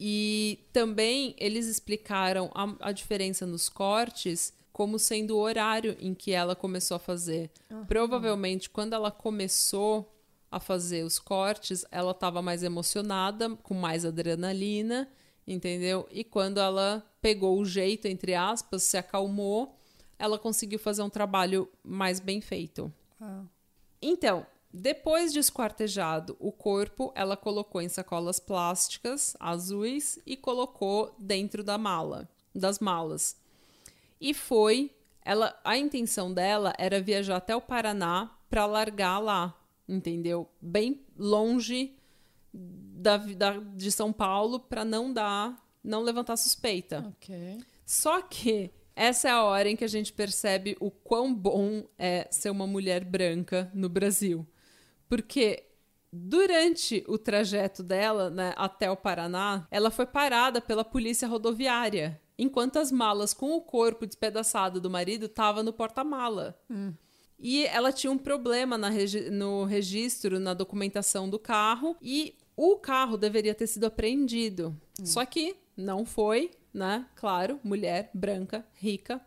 [0.00, 6.32] e também eles explicaram a, a diferença nos cortes como sendo o horário em que
[6.32, 7.50] ela começou a fazer.
[7.70, 7.84] Uhum.
[7.86, 10.12] Provavelmente, quando ela começou
[10.50, 15.08] a fazer os cortes, ela estava mais emocionada, com mais adrenalina,
[15.46, 16.08] entendeu?
[16.10, 19.76] E quando ela pegou o jeito, entre aspas, se acalmou,
[20.18, 22.92] ela conseguiu fazer um trabalho mais bem feito.
[23.20, 23.42] Ah.
[24.00, 31.62] Então, depois de esquartejado o corpo, ela colocou em sacolas plásticas azuis e colocou dentro
[31.62, 33.36] da mala, das malas.
[34.20, 34.90] E foi,
[35.24, 39.54] ela, a intenção dela era viajar até o Paraná para largar lá,
[39.88, 40.48] entendeu?
[40.60, 41.96] Bem longe
[42.54, 47.04] da, da de São Paulo para não dar, não levantar suspeita.
[47.08, 47.58] Ok.
[47.84, 52.28] Só que essa é a hora em que a gente percebe o quão bom é
[52.30, 54.46] ser uma mulher branca no Brasil.
[55.08, 55.64] Porque
[56.12, 62.78] durante o trajeto dela né, até o Paraná, ela foi parada pela polícia rodoviária, enquanto
[62.78, 66.58] as malas com o corpo despedaçado do marido estavam no porta-mala.
[67.38, 73.16] E ela tinha um problema regi no registro, na documentação do carro, e o carro
[73.16, 74.76] deveria ter sido apreendido.
[75.04, 77.06] Só que não foi, né?
[77.16, 79.20] Claro, mulher branca, rica.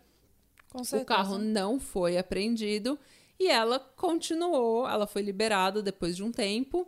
[0.69, 1.05] Com O certeza.
[1.05, 2.97] carro não foi apreendido
[3.39, 6.87] e ela continuou, ela foi liberada depois de um tempo.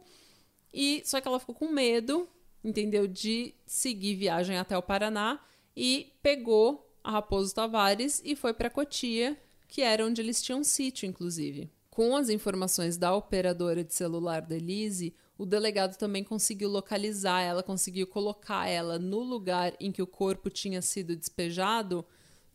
[0.73, 2.27] E só que ela ficou com medo,
[2.63, 5.39] entendeu, de seguir viagem até o Paraná
[5.75, 9.37] e pegou a Raposo Tavares e foi para Cotia,
[9.67, 11.69] que era onde eles tinham um sítio, inclusive.
[11.89, 17.63] Com as informações da operadora de celular da Elise, o delegado também conseguiu localizar ela,
[17.63, 22.05] conseguiu colocar ela no lugar em que o corpo tinha sido despejado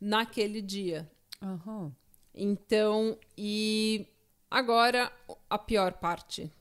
[0.01, 1.11] naquele dia.
[1.43, 1.93] Aham.
[2.35, 4.07] Então, e
[4.51, 5.11] agora
[5.49, 6.53] a pior parte.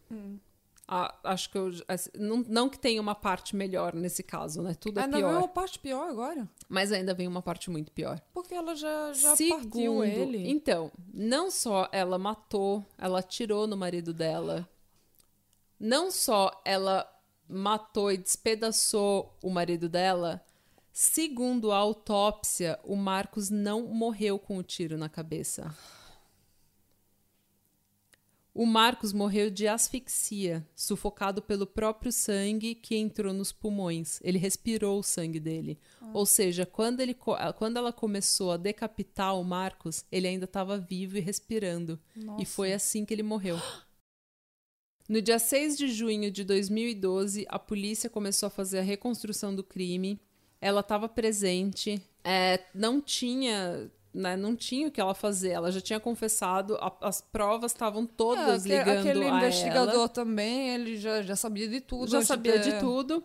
[0.88, 1.72] A- acho que eu.
[1.88, 4.76] assim, Não, não que tenha uma parte melhor nesse caso, né?
[4.76, 5.28] Tudo é Ainda pior.
[5.30, 6.48] veio uma parte pior agora.
[6.70, 8.22] Mas ainda vem uma parte muito pior.
[8.34, 10.50] Porque ela já, já Segundo, partiu ele.
[10.50, 14.70] então, não só ela matou, ela atirou no marido dela.
[15.86, 17.06] Não só ela
[17.46, 20.42] matou e despedaçou o marido dela,
[20.94, 25.76] segundo a autópsia, o Marcos não morreu com o tiro na cabeça.
[28.54, 34.22] O Marcos morreu de asfixia, sufocado pelo próprio sangue que entrou nos pulmões.
[34.24, 35.78] Ele respirou o sangue dele.
[36.14, 37.14] Ou seja, quando, ele,
[37.58, 42.00] quando ela começou a decapitar o Marcos, ele ainda estava vivo e respirando.
[42.16, 42.46] E Nossa.
[42.46, 43.58] foi assim que ele morreu.
[45.08, 49.64] No dia 6 de junho de 2012, a polícia começou a fazer a reconstrução do
[49.64, 50.20] crime.
[50.62, 53.92] Ela estava presente, é, não tinha.
[54.14, 55.50] né, não tinha o que ela fazer.
[55.50, 59.94] Ela já tinha confessado, a- as provas estavam todas É, aque- ligando Aquele a investigador
[59.96, 60.08] ela.
[60.10, 62.12] também, ele já, já sabia de tudo.
[62.12, 63.24] Já sabia de ter- tudo.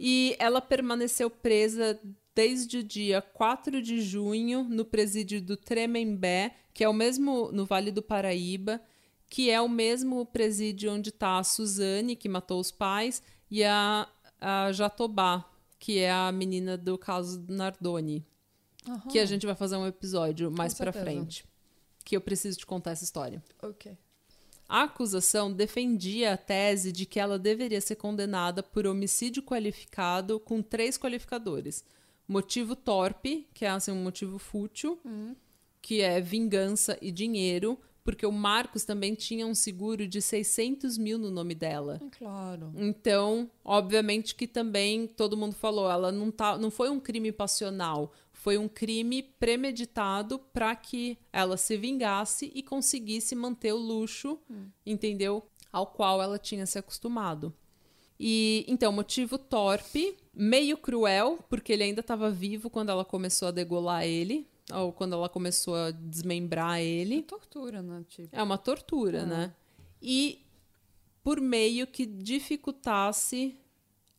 [0.00, 1.98] E ela permaneceu presa
[2.34, 7.64] desde o dia 4 de junho no presídio do Tremembé, que é o mesmo no
[7.64, 8.80] Vale do Paraíba,
[9.28, 14.08] que é o mesmo presídio onde está a Suzane, que matou os pais, e a,
[14.40, 15.44] a Jatobá,
[15.78, 18.24] que é a menina do caso do Nardoni,
[18.88, 19.08] Aham.
[19.10, 21.04] que a gente vai fazer um episódio mais pra certeza.
[21.04, 21.44] frente,
[22.04, 23.42] que eu preciso te contar essa história.
[23.62, 23.96] Ok.
[24.68, 30.60] A acusação defendia a tese de que ela deveria ser condenada por homicídio qualificado com
[30.60, 31.84] três qualificadores:
[32.26, 34.98] motivo torpe, que é assim, um motivo fútil,
[35.80, 41.18] que é vingança e dinheiro, porque o Marcos também tinha um seguro de 600 mil
[41.18, 42.00] no nome dela.
[42.00, 42.72] É claro.
[42.76, 48.12] Então, obviamente que também todo mundo falou, ela não tá, não foi um crime passional,
[48.32, 54.38] foi um crime premeditado para que ela se vingasse e conseguisse manter o luxo,
[54.86, 55.44] entendeu?
[55.72, 57.52] Ao qual ela tinha se acostumado.
[58.20, 63.50] E então, motivo torpe, meio cruel, porque ele ainda estava vivo quando ela começou a
[63.50, 67.22] degolar ele, ou quando ela começou a desmembrar ele.
[67.22, 68.04] Tortura, né?
[68.08, 68.28] Tipo.
[68.32, 69.54] É uma tortura, né?
[70.00, 70.44] E
[71.22, 73.58] por meio que dificultasse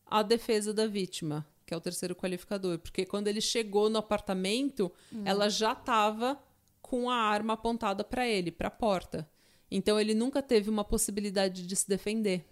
[0.06, 2.80] a defesa da vítima, que é o terceiro qualificador.
[2.80, 4.92] Porque quando ele chegou no apartamento,
[5.26, 6.42] ela já estava
[6.82, 9.30] com a arma apontada para ele, para a porta.
[9.70, 12.46] Então ele nunca teve uma possibilidade de se defender.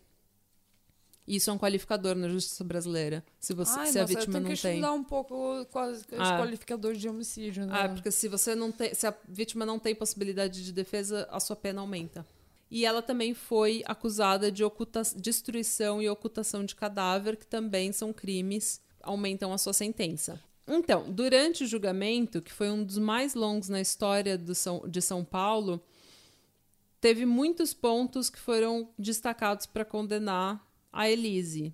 [1.28, 3.24] Isso é um qualificador na justiça brasileira.
[3.40, 4.72] Se, você, Ai, se a nossa, eu vítima tenho não que tem.
[4.76, 6.38] estudar um pouco quais os Ah.
[6.40, 7.74] qualificadores de homicídio, né?
[7.76, 11.40] Ah, porque se você não tem, se a vítima não tem possibilidade de defesa, a
[11.40, 12.26] sua pena aumenta.
[12.70, 18.14] E ela também foi acusada de oculta destruição e ocultação de cadáver, que também são
[18.14, 20.40] crimes, aumentam a sua sentença.
[20.68, 25.00] Então, durante o julgamento, que foi um dos mais longos na história do São, de
[25.02, 25.80] São Paulo,
[27.00, 30.64] teve muitos pontos que foram destacados para condenar
[30.96, 31.74] a Elise.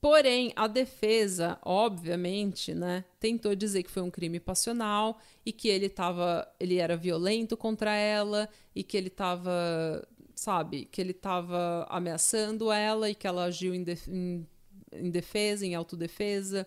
[0.00, 5.90] Porém, a defesa, obviamente, né, tentou dizer que foi um crime passional e que ele
[5.90, 12.72] tava, ele era violento contra ela e que ele estava, sabe, que ele estava ameaçando
[12.72, 14.46] ela e que ela agiu em, def- em-
[14.90, 16.66] em defesa, em autodefesa.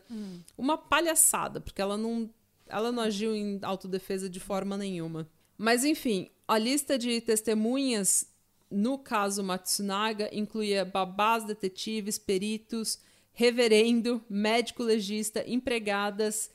[0.56, 2.30] Uma palhaçada, porque ela não,
[2.68, 5.28] ela não agiu em autodefesa de forma nenhuma.
[5.58, 8.28] Mas enfim, a lista de testemunhas
[8.74, 13.00] no caso Matsunaga incluía babás, detetives, peritos,
[13.32, 16.52] reverendo, médico legista, empregadas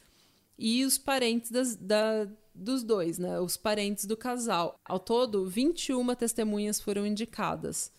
[0.59, 3.39] e os parentes das- da, dos dois, né?
[3.41, 4.77] Os parentes do casal.
[4.85, 7.93] Ao todo, 21 testemunhas foram indicadas.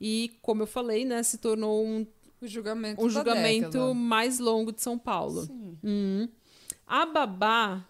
[0.00, 2.04] E, como eu falei, né, se tornou um,
[2.40, 3.94] O julgamento um julgamento década.
[3.94, 5.42] mais longo de São Paulo.
[5.46, 5.78] Sim.
[5.82, 6.28] Uhum.
[6.86, 7.86] A babá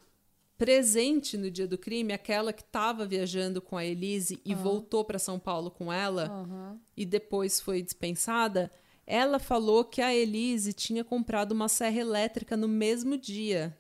[0.63, 5.19] presente no dia do crime, aquela que estava viajando com a Elise e voltou para
[5.19, 6.81] São Paulo com ela Aham.
[6.97, 8.71] e depois foi dispensada,
[9.05, 13.77] ela falou que a Elise tinha comprado uma serra elétrica no mesmo dia.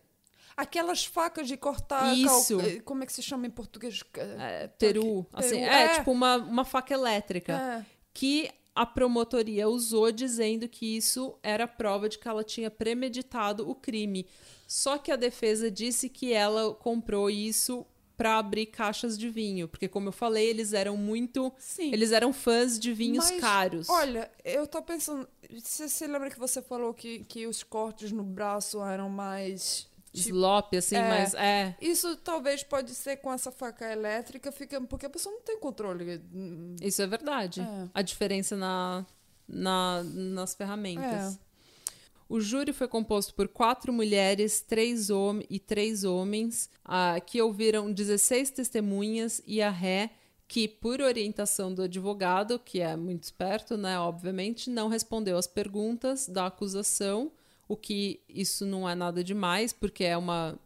[0.56, 2.16] Aquelas facas de cortar.
[2.16, 2.58] Isso.
[2.58, 4.02] cal- eh, Como é que se chama em português?
[4.14, 5.84] É, peru, Peru, assim, é.
[5.84, 7.52] é, tipo uma, uma faca elétrica.
[7.52, 7.86] É.
[8.12, 13.74] que a promotoria usou dizendo que isso era prova de que ela tinha premeditado o
[13.74, 14.26] crime.
[14.72, 17.84] Só que a defesa disse que ela comprou isso
[18.16, 21.92] para abrir caixas de vinho, porque como eu falei, eles eram muito, Sim.
[21.92, 23.88] eles eram fãs de vinhos Mas, caros.
[23.90, 25.28] Olha, eu tô pensando.
[25.50, 29.86] Você se lembra que você falou que, que os cortes no braço eram mais.
[30.10, 31.08] Tipo, Slop, assim, é.
[31.08, 31.76] mas é.
[31.78, 36.18] isso talvez pode ser com essa faca elétrica, fica, porque a pessoa não tem controle.
[36.80, 37.60] Isso é verdade.
[37.60, 37.88] É.
[37.92, 39.04] A diferença na,
[39.46, 41.34] na- nas ferramentas.
[41.34, 41.51] É.
[42.32, 45.10] O júri foi composto por quatro mulheres três
[45.50, 50.08] e três homens, ah, que ouviram 16 testemunhas e a ré,
[50.48, 56.26] que, por orientação do advogado, que é muito esperto, né, obviamente, não respondeu às perguntas
[56.26, 57.30] da acusação,
[57.68, 60.58] o que isso não é nada demais, porque é uma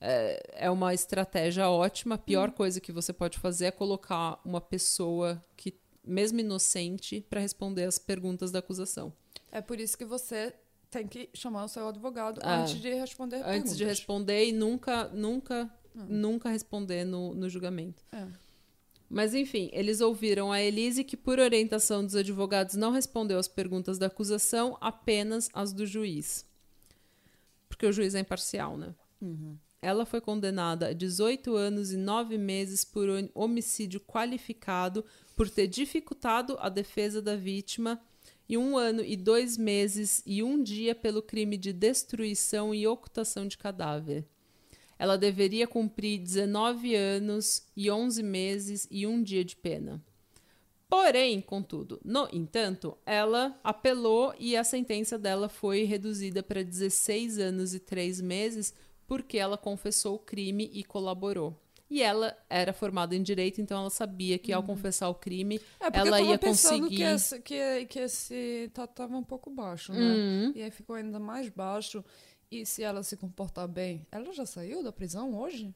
[0.00, 2.14] é, é uma estratégia ótima.
[2.14, 7.42] A pior coisa que você pode fazer é colocar uma pessoa que, mesmo inocente, para
[7.42, 9.12] responder as perguntas da acusação.
[9.52, 10.54] É por isso que você
[10.90, 13.76] tem que chamar o seu advogado Ah, antes de responder Antes perguntas.
[13.78, 18.04] de responder e nunca, nunca, nunca responder no, no julgamento.
[18.12, 18.26] É.
[19.08, 23.98] Mas enfim, eles ouviram a Elise que, por orientação dos advogados, não respondeu às perguntas
[23.98, 26.46] da acusação, apenas as do juiz.
[27.68, 28.94] Porque o juiz é imparcial, né?
[29.82, 35.66] Ela foi condenada a 18 anos e 9 meses por hom- homicídio qualificado por ter
[35.66, 38.00] dificultado a defesa da vítima
[38.50, 43.46] e um ano e dois meses e um dia pelo crime de destruição e ocultação
[43.46, 44.26] de cadáver.
[44.98, 50.04] Ela deveria cumprir 19 anos e 11 meses e um dia de pena.
[50.88, 57.72] Porém, contudo, no entanto, ela apelou e a sentença dela foi reduzida para 16 anos
[57.72, 58.74] e 3 meses
[59.06, 61.56] porque ela confessou o crime e colaborou.
[61.90, 65.88] E ela era formada em direito, então ela sabia que ao confessar o crime, É
[65.92, 66.96] ela ia conseguir.
[66.96, 70.00] que esse, que, que esse tá, tava um pouco baixo, né?
[70.00, 70.52] Uhum.
[70.54, 72.04] E aí ficou ainda mais baixo.
[72.48, 75.74] E se ela se comportar bem, ela já saiu da prisão hoje?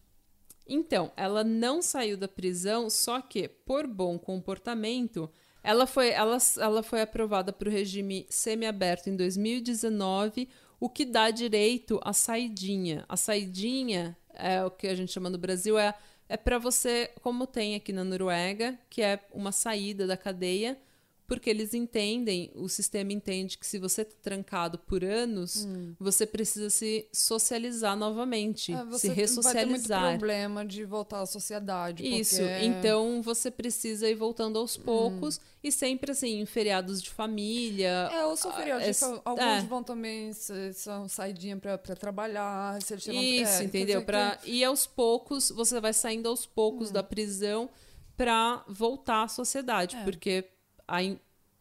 [0.66, 5.28] Então, ela não saiu da prisão, só que, por bom comportamento,
[5.62, 10.48] ela foi, ela, ela foi aprovada para o regime semiaberto em 2019,
[10.80, 13.04] o que dá direito à saidinha.
[13.08, 15.94] A saidinha, é o que a gente chama no Brasil, é,
[16.28, 20.78] é para você, como tem aqui na Noruega, que é uma saída da cadeia,
[21.26, 25.66] porque eles entendem, o sistema entende que se você está trancado por anos,
[25.98, 29.40] você precisa se socializar novamente, Ah, se você vai ter muito
[29.80, 30.10] ressocializar.
[30.18, 32.06] problema de voltar à sociedade.
[32.06, 37.08] Isso, porque- então você precisa ir voltando aos poucos e sempre assim, em feriados de
[37.10, 38.10] família.
[38.12, 38.84] É, eu sou feriado.
[38.84, 39.66] Ah, tipo, é- alguns é.
[39.66, 40.30] vão também,
[40.74, 42.80] são saidinha pra trabalhar.
[42.82, 44.04] Se eles Isso, é, entendeu?
[44.04, 46.92] Pra, que- E aos poucos, você vai saindo aos poucos Hum.
[46.92, 47.70] da prisão
[48.16, 50.04] para voltar à sociedade, É.
[50.04, 50.44] porque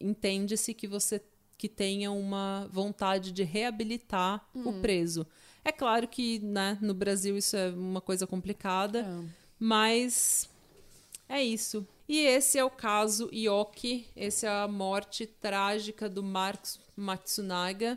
[0.00, 1.20] entende-se que você
[1.56, 4.68] que tenha uma vontade de reabilitar Hum.
[4.68, 5.26] o preso.
[5.64, 9.44] É claro que né, no Brasil isso é uma coisa complicada, É.
[9.58, 10.50] Mas
[11.28, 11.86] é isso.
[12.08, 14.06] E esse é o caso Ioki.
[14.14, 17.96] Esse é a morte trágica do Marcos Matsunaga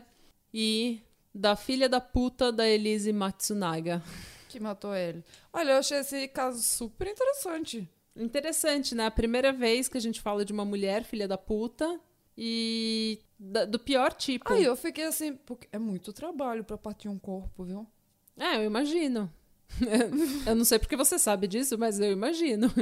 [0.54, 1.02] e
[1.34, 4.02] da filha da puta da Elise Matsunaga.
[4.48, 5.22] Que matou ele.
[5.52, 7.86] Olha, eu achei esse caso super interessante.
[8.18, 9.06] Interessante, né?
[9.06, 12.00] A primeira vez que a gente fala de uma mulher filha da puta
[12.36, 14.52] e da- do pior tipo.
[14.52, 17.86] Aí eu fiquei assim, porque é muito trabalho pra partir um corpo, viu?
[18.36, 19.32] É, eu imagino.
[20.46, 22.68] eu não sei porque você sabe disso, mas eu imagino.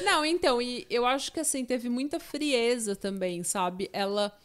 [0.00, 3.88] É Não, então, e eu acho que assim, teve muita frieza também, sabe?
[3.92, 4.36] Ela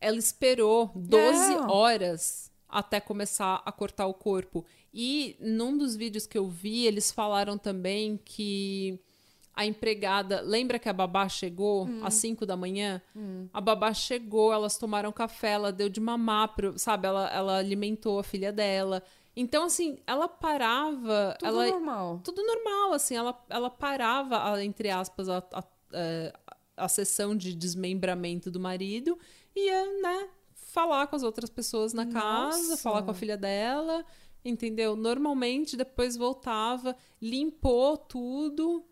[0.00, 1.58] ela esperou 12 É.
[1.70, 4.64] horas até começar a cortar o corpo.
[4.98, 8.98] E num dos vídeos que eu vi, eles falaram também que
[9.54, 13.02] a empregada, lembra que a babá chegou às 5 da manhã?
[13.52, 17.06] A babá chegou, elas tomaram café, ela deu de mamar, pro, sabe?
[17.06, 19.02] Ela, ela alimentou a filha dela.
[19.36, 21.36] Então, assim, ela parava.
[21.38, 22.20] Tudo ela, normal.
[22.24, 26.32] tudo normal, assim, ela, ela parava, a- entre aspas, a, a, é,
[26.74, 29.18] a sessão de desmembramento do marido
[29.54, 32.76] e ia, né, falar com as outras pessoas na casa, Nossa.
[32.78, 34.04] falar com a filha dela
[34.48, 34.94] entendeu?
[34.96, 38.84] Normalmente depois voltava, limpou tudo,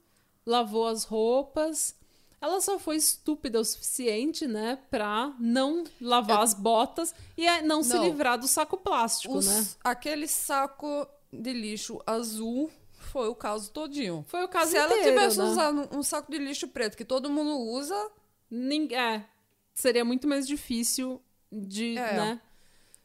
[0.44, 1.96] lavou as roupas.
[2.40, 7.82] Ela só foi estúpida o suficiente, né, pra não lavar as botas e é, não,
[7.82, 8.04] se Não.
[8.04, 9.66] livrar do saco plástico, Os- né?
[9.82, 14.24] Aquele saco de lixo azul foi o caso todinho.
[14.28, 15.44] Foi o caso Se ela inteiro, tivesse né?
[15.44, 18.10] usado um saco de lixo preto que todo mundo usa,
[18.50, 19.24] Nin- é,
[19.72, 22.12] seria muito mais difícil de, É.
[22.14, 22.40] né?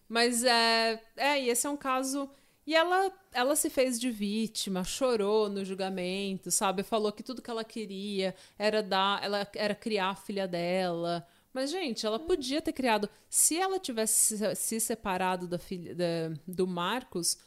[0.07, 2.29] Mas é, é, e esse é um caso.
[2.69, 6.83] E ela, ela se fez de vítima, chorou no julgamento, sabe?
[6.83, 11.25] Falou que tudo que ela queria era dar, ela era criar a filha dela.
[11.51, 13.09] Mas, gente, ela podia ter criado.
[13.27, 17.39] Se ela tivesse se- se separado da filha da- do Marcos,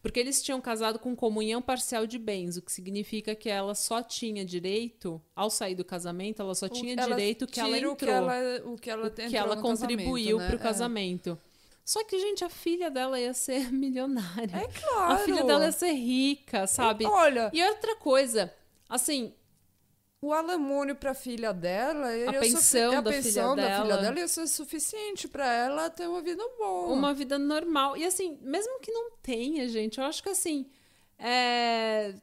[0.00, 4.02] porque eles tinham casado com comunhão parcial de bens, o que significa que ela só
[4.02, 7.96] tinha direito, ao sair do casamento, ela só tinha ela direito que ela entrou o
[7.96, 9.56] que ela, o que ela, que entrou ela
[9.96, 11.40] contribuiu casamento, né?
[11.86, 14.56] Só que, gente, a filha dela ia ser milionária.
[14.56, 15.12] É, claro.
[15.14, 17.06] A filha dela ia ser rica, sabe?
[17.06, 18.52] Olha, E outra coisa,
[18.88, 19.32] assim,
[20.20, 23.88] o alamônio pra filha dela, ele A ia pensão a da pensão filha da filha
[23.88, 24.02] dela.
[24.02, 26.92] dela ia ser suficiente pra ela ter uma vida boa.
[26.92, 27.96] uma vida normal.
[27.96, 30.68] E assim, mesmo que não tenha, gente, eu acho que assim,
[31.18, 32.14] é,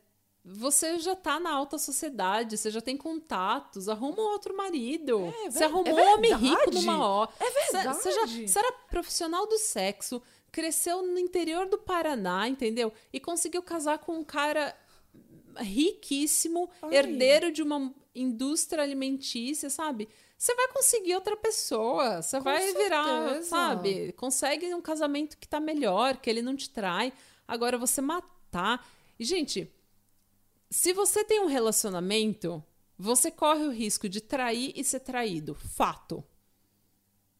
[0.45, 5.33] você já tá na alta sociedade, você já tem contatos, arruma um outro marido.
[5.45, 7.31] É você ver- arrumou é um homem rico numa hora.
[7.39, 7.97] É verdade.
[7.97, 10.21] Você, já, você era profissional do sexo,
[10.51, 12.91] cresceu no interior do Paraná, entendeu?
[13.11, 14.75] E conseguiu casar com um cara
[15.57, 16.95] riquíssimo, Ai.
[16.95, 20.09] herdeiro de uma indústria alimentícia, sabe?
[20.37, 23.49] Você vai conseguir outra pessoa, você Com vai virar, certeza.
[23.49, 24.11] sabe?
[24.13, 27.13] Consegue um casamento que tá melhor, que ele não te trai.
[27.47, 28.85] Agora, você matar.
[29.17, 29.71] E, gente,
[30.73, 32.63] se você tem um relacionamento,
[32.97, 35.53] você corre o risco de trair e ser traído.
[35.53, 36.23] Fato.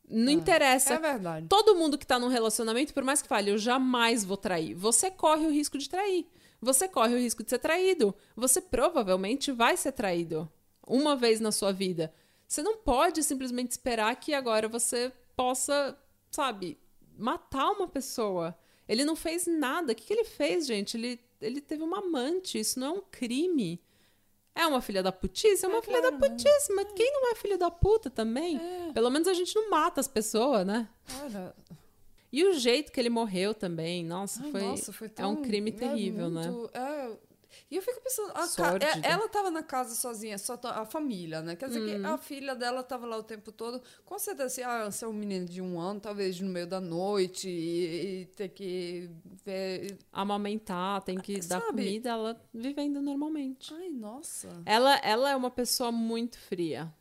[0.08, 0.94] Não interessa.
[0.94, 1.48] É verdade.
[1.48, 5.10] Todo mundo que tá num relacionamento, por mais que fale, eu jamais vou trair, você
[5.10, 6.28] corre o risco de trair.
[6.62, 8.14] Você corre o risco de ser traído.
[8.36, 10.48] Você provavelmente vai ser traído
[10.86, 12.14] uma vez na sua vida.
[12.48, 15.98] Você não pode simplesmente esperar que agora você possa,
[16.30, 16.78] sabe,
[17.18, 18.56] matar uma pessoa.
[18.88, 19.92] Ele não fez nada.
[19.92, 20.96] O que, que ele fez, gente?
[20.96, 22.60] Ele, ele teve uma amante.
[22.60, 23.82] Isso não é um crime.
[24.56, 25.66] É uma filha da putice?
[25.66, 26.72] É uma É filha claro, da putice.
[26.74, 28.58] Mas quem não é filho da puta também?
[28.58, 28.92] É.
[28.94, 30.88] Pelo menos a gente não mata as pessoas, né?
[32.32, 35.42] E o jeito que ele morreu também, nossa, ai, foi, nossa, foi é tão, um
[35.44, 36.50] crime é terrível, né?
[36.50, 37.12] muito- é.
[37.70, 41.42] E eu fico pensando, ca- é- ela tava na casa sozinha, só to- a família,
[41.42, 41.56] né?
[41.56, 42.02] Quer dizer Uhum.
[42.02, 43.82] que a filha dela tava lá o tempo todo.
[44.06, 47.50] Com certeza, assim, ah, ser um menino de um ano, talvez no meio da noite,
[47.50, 49.10] e, e ter que
[49.46, 49.98] ver.
[50.12, 51.66] Amamentar, tem que dar Sabe?
[51.68, 53.74] comida, ela vivendo normalmente.
[53.74, 54.50] Ai, nossa.
[54.66, 56.94] Ela, ela é uma pessoa muito fria.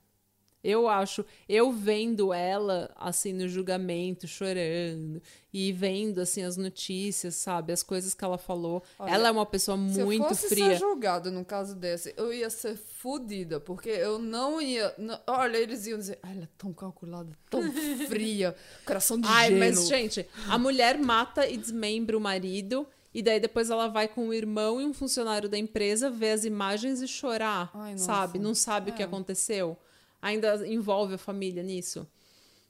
[0.64, 5.20] Eu acho, eu vendo ela assim no julgamento, chorando
[5.52, 8.82] e vendo assim as notícias, sabe, as coisas que ela falou.
[8.98, 10.66] Olha, ela é uma pessoa Se eu muito fosse fria.
[10.70, 14.94] ser julgada num caso desse, eu ia ser fodida, porque eu não ia.
[14.98, 17.60] não- olha, eles iam dizer, ai, ela é tão calculada, tão
[18.08, 18.54] fria,
[18.86, 19.58] coração de Ai, gelo.
[19.58, 24.28] mas, gente, a mulher mata e desmembra o marido, e daí depois ela vai com
[24.28, 28.38] o irmão e um funcionário da empresa ver as imagens e chorar, Ai, sabe?
[28.38, 29.04] Não sabe o que É.
[29.04, 29.76] aconteceu.
[30.22, 32.08] Ainda envolve a família nisso.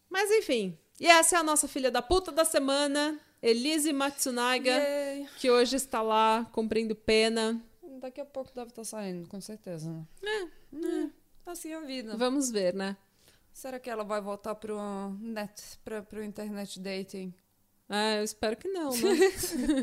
[0.09, 0.77] Mas enfim.
[0.99, 5.27] E essa é a nossa filha da puta da semana, Elise Matsunaga, Yay.
[5.39, 7.63] que hoje está lá cumprindo pena.
[8.01, 9.91] Daqui a pouco deve estar saindo, com certeza.
[10.23, 10.51] Né?
[10.75, 12.17] É, Assim é a vida.
[12.17, 12.97] Vamos ver, né?
[13.53, 14.79] Será que ela vai voltar pro
[15.21, 17.35] net, pra, pro internet dating?
[17.89, 19.19] É, eu espero que não, né?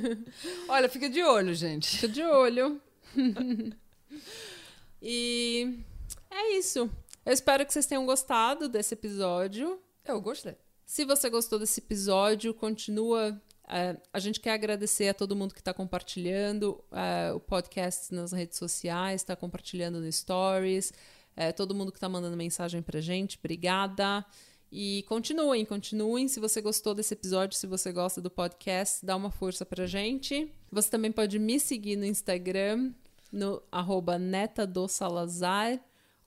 [0.68, 1.98] Olha, fica de olho, gente.
[1.98, 2.82] Fica de olho.
[5.02, 5.80] e
[6.32, 6.90] é isso.
[7.26, 9.80] Eu espero que vocês tenham gostado desse episódio.
[10.06, 10.56] Eu gostei.
[10.86, 13.40] Se você gostou desse episódio, continua.
[13.68, 18.32] é, a gente quer agradecer a todo mundo que está compartilhando é, o podcast nas
[18.32, 20.92] redes sociais, está compartilhando no Stories,
[21.36, 24.26] é, todo mundo que está mandando mensagem pra gente, obrigada.
[24.72, 26.28] E continuem, continuem.
[26.28, 30.52] Se você gostou desse episódio, se você gosta do podcast, dá uma força pra gente.
[30.72, 32.92] Você também pode me seguir no Instagram,
[33.32, 35.80] no arroba neta do Salazar,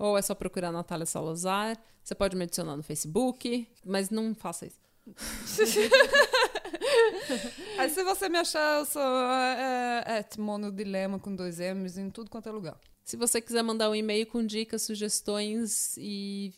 [0.03, 1.79] ou é só procurar Natália Salazar.
[2.03, 4.81] Você pode me adicionar no Facebook, mas não faça isso.
[7.79, 12.11] Aí se você me achar, eu sou é, é, Timono Dilema com dois M's em
[12.11, 12.77] tudo quanto é lugar.
[13.05, 16.53] Se você quiser mandar um e-mail com dicas, sugestões e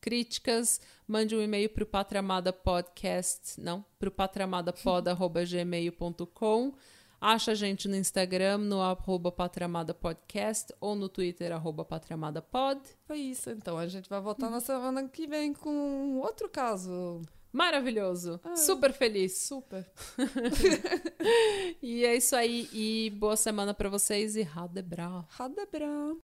[0.00, 6.74] críticas, mande um e-mail para o Patramada Podcast, não, para o patramadapod.gmail.com.
[7.20, 12.80] Acha a gente no Instagram, no arroba Podcast ou no Twitter, arroba Pod.
[13.06, 13.78] Foi isso, então.
[13.78, 17.22] A gente vai voltar na semana que vem com outro caso.
[17.52, 18.38] Maravilhoso.
[18.44, 18.54] Ah.
[18.54, 19.38] Super feliz.
[19.38, 19.90] Super.
[21.82, 22.68] e é isso aí.
[22.72, 25.24] E boa semana para vocês e Radebra.
[25.30, 26.16] Radebra.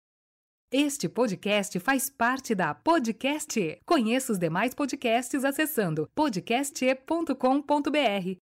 [0.72, 3.60] Este podcast faz parte da Podcast.
[3.60, 3.78] E.
[3.84, 8.38] Conheça os demais podcasts acessando podcast.com.br.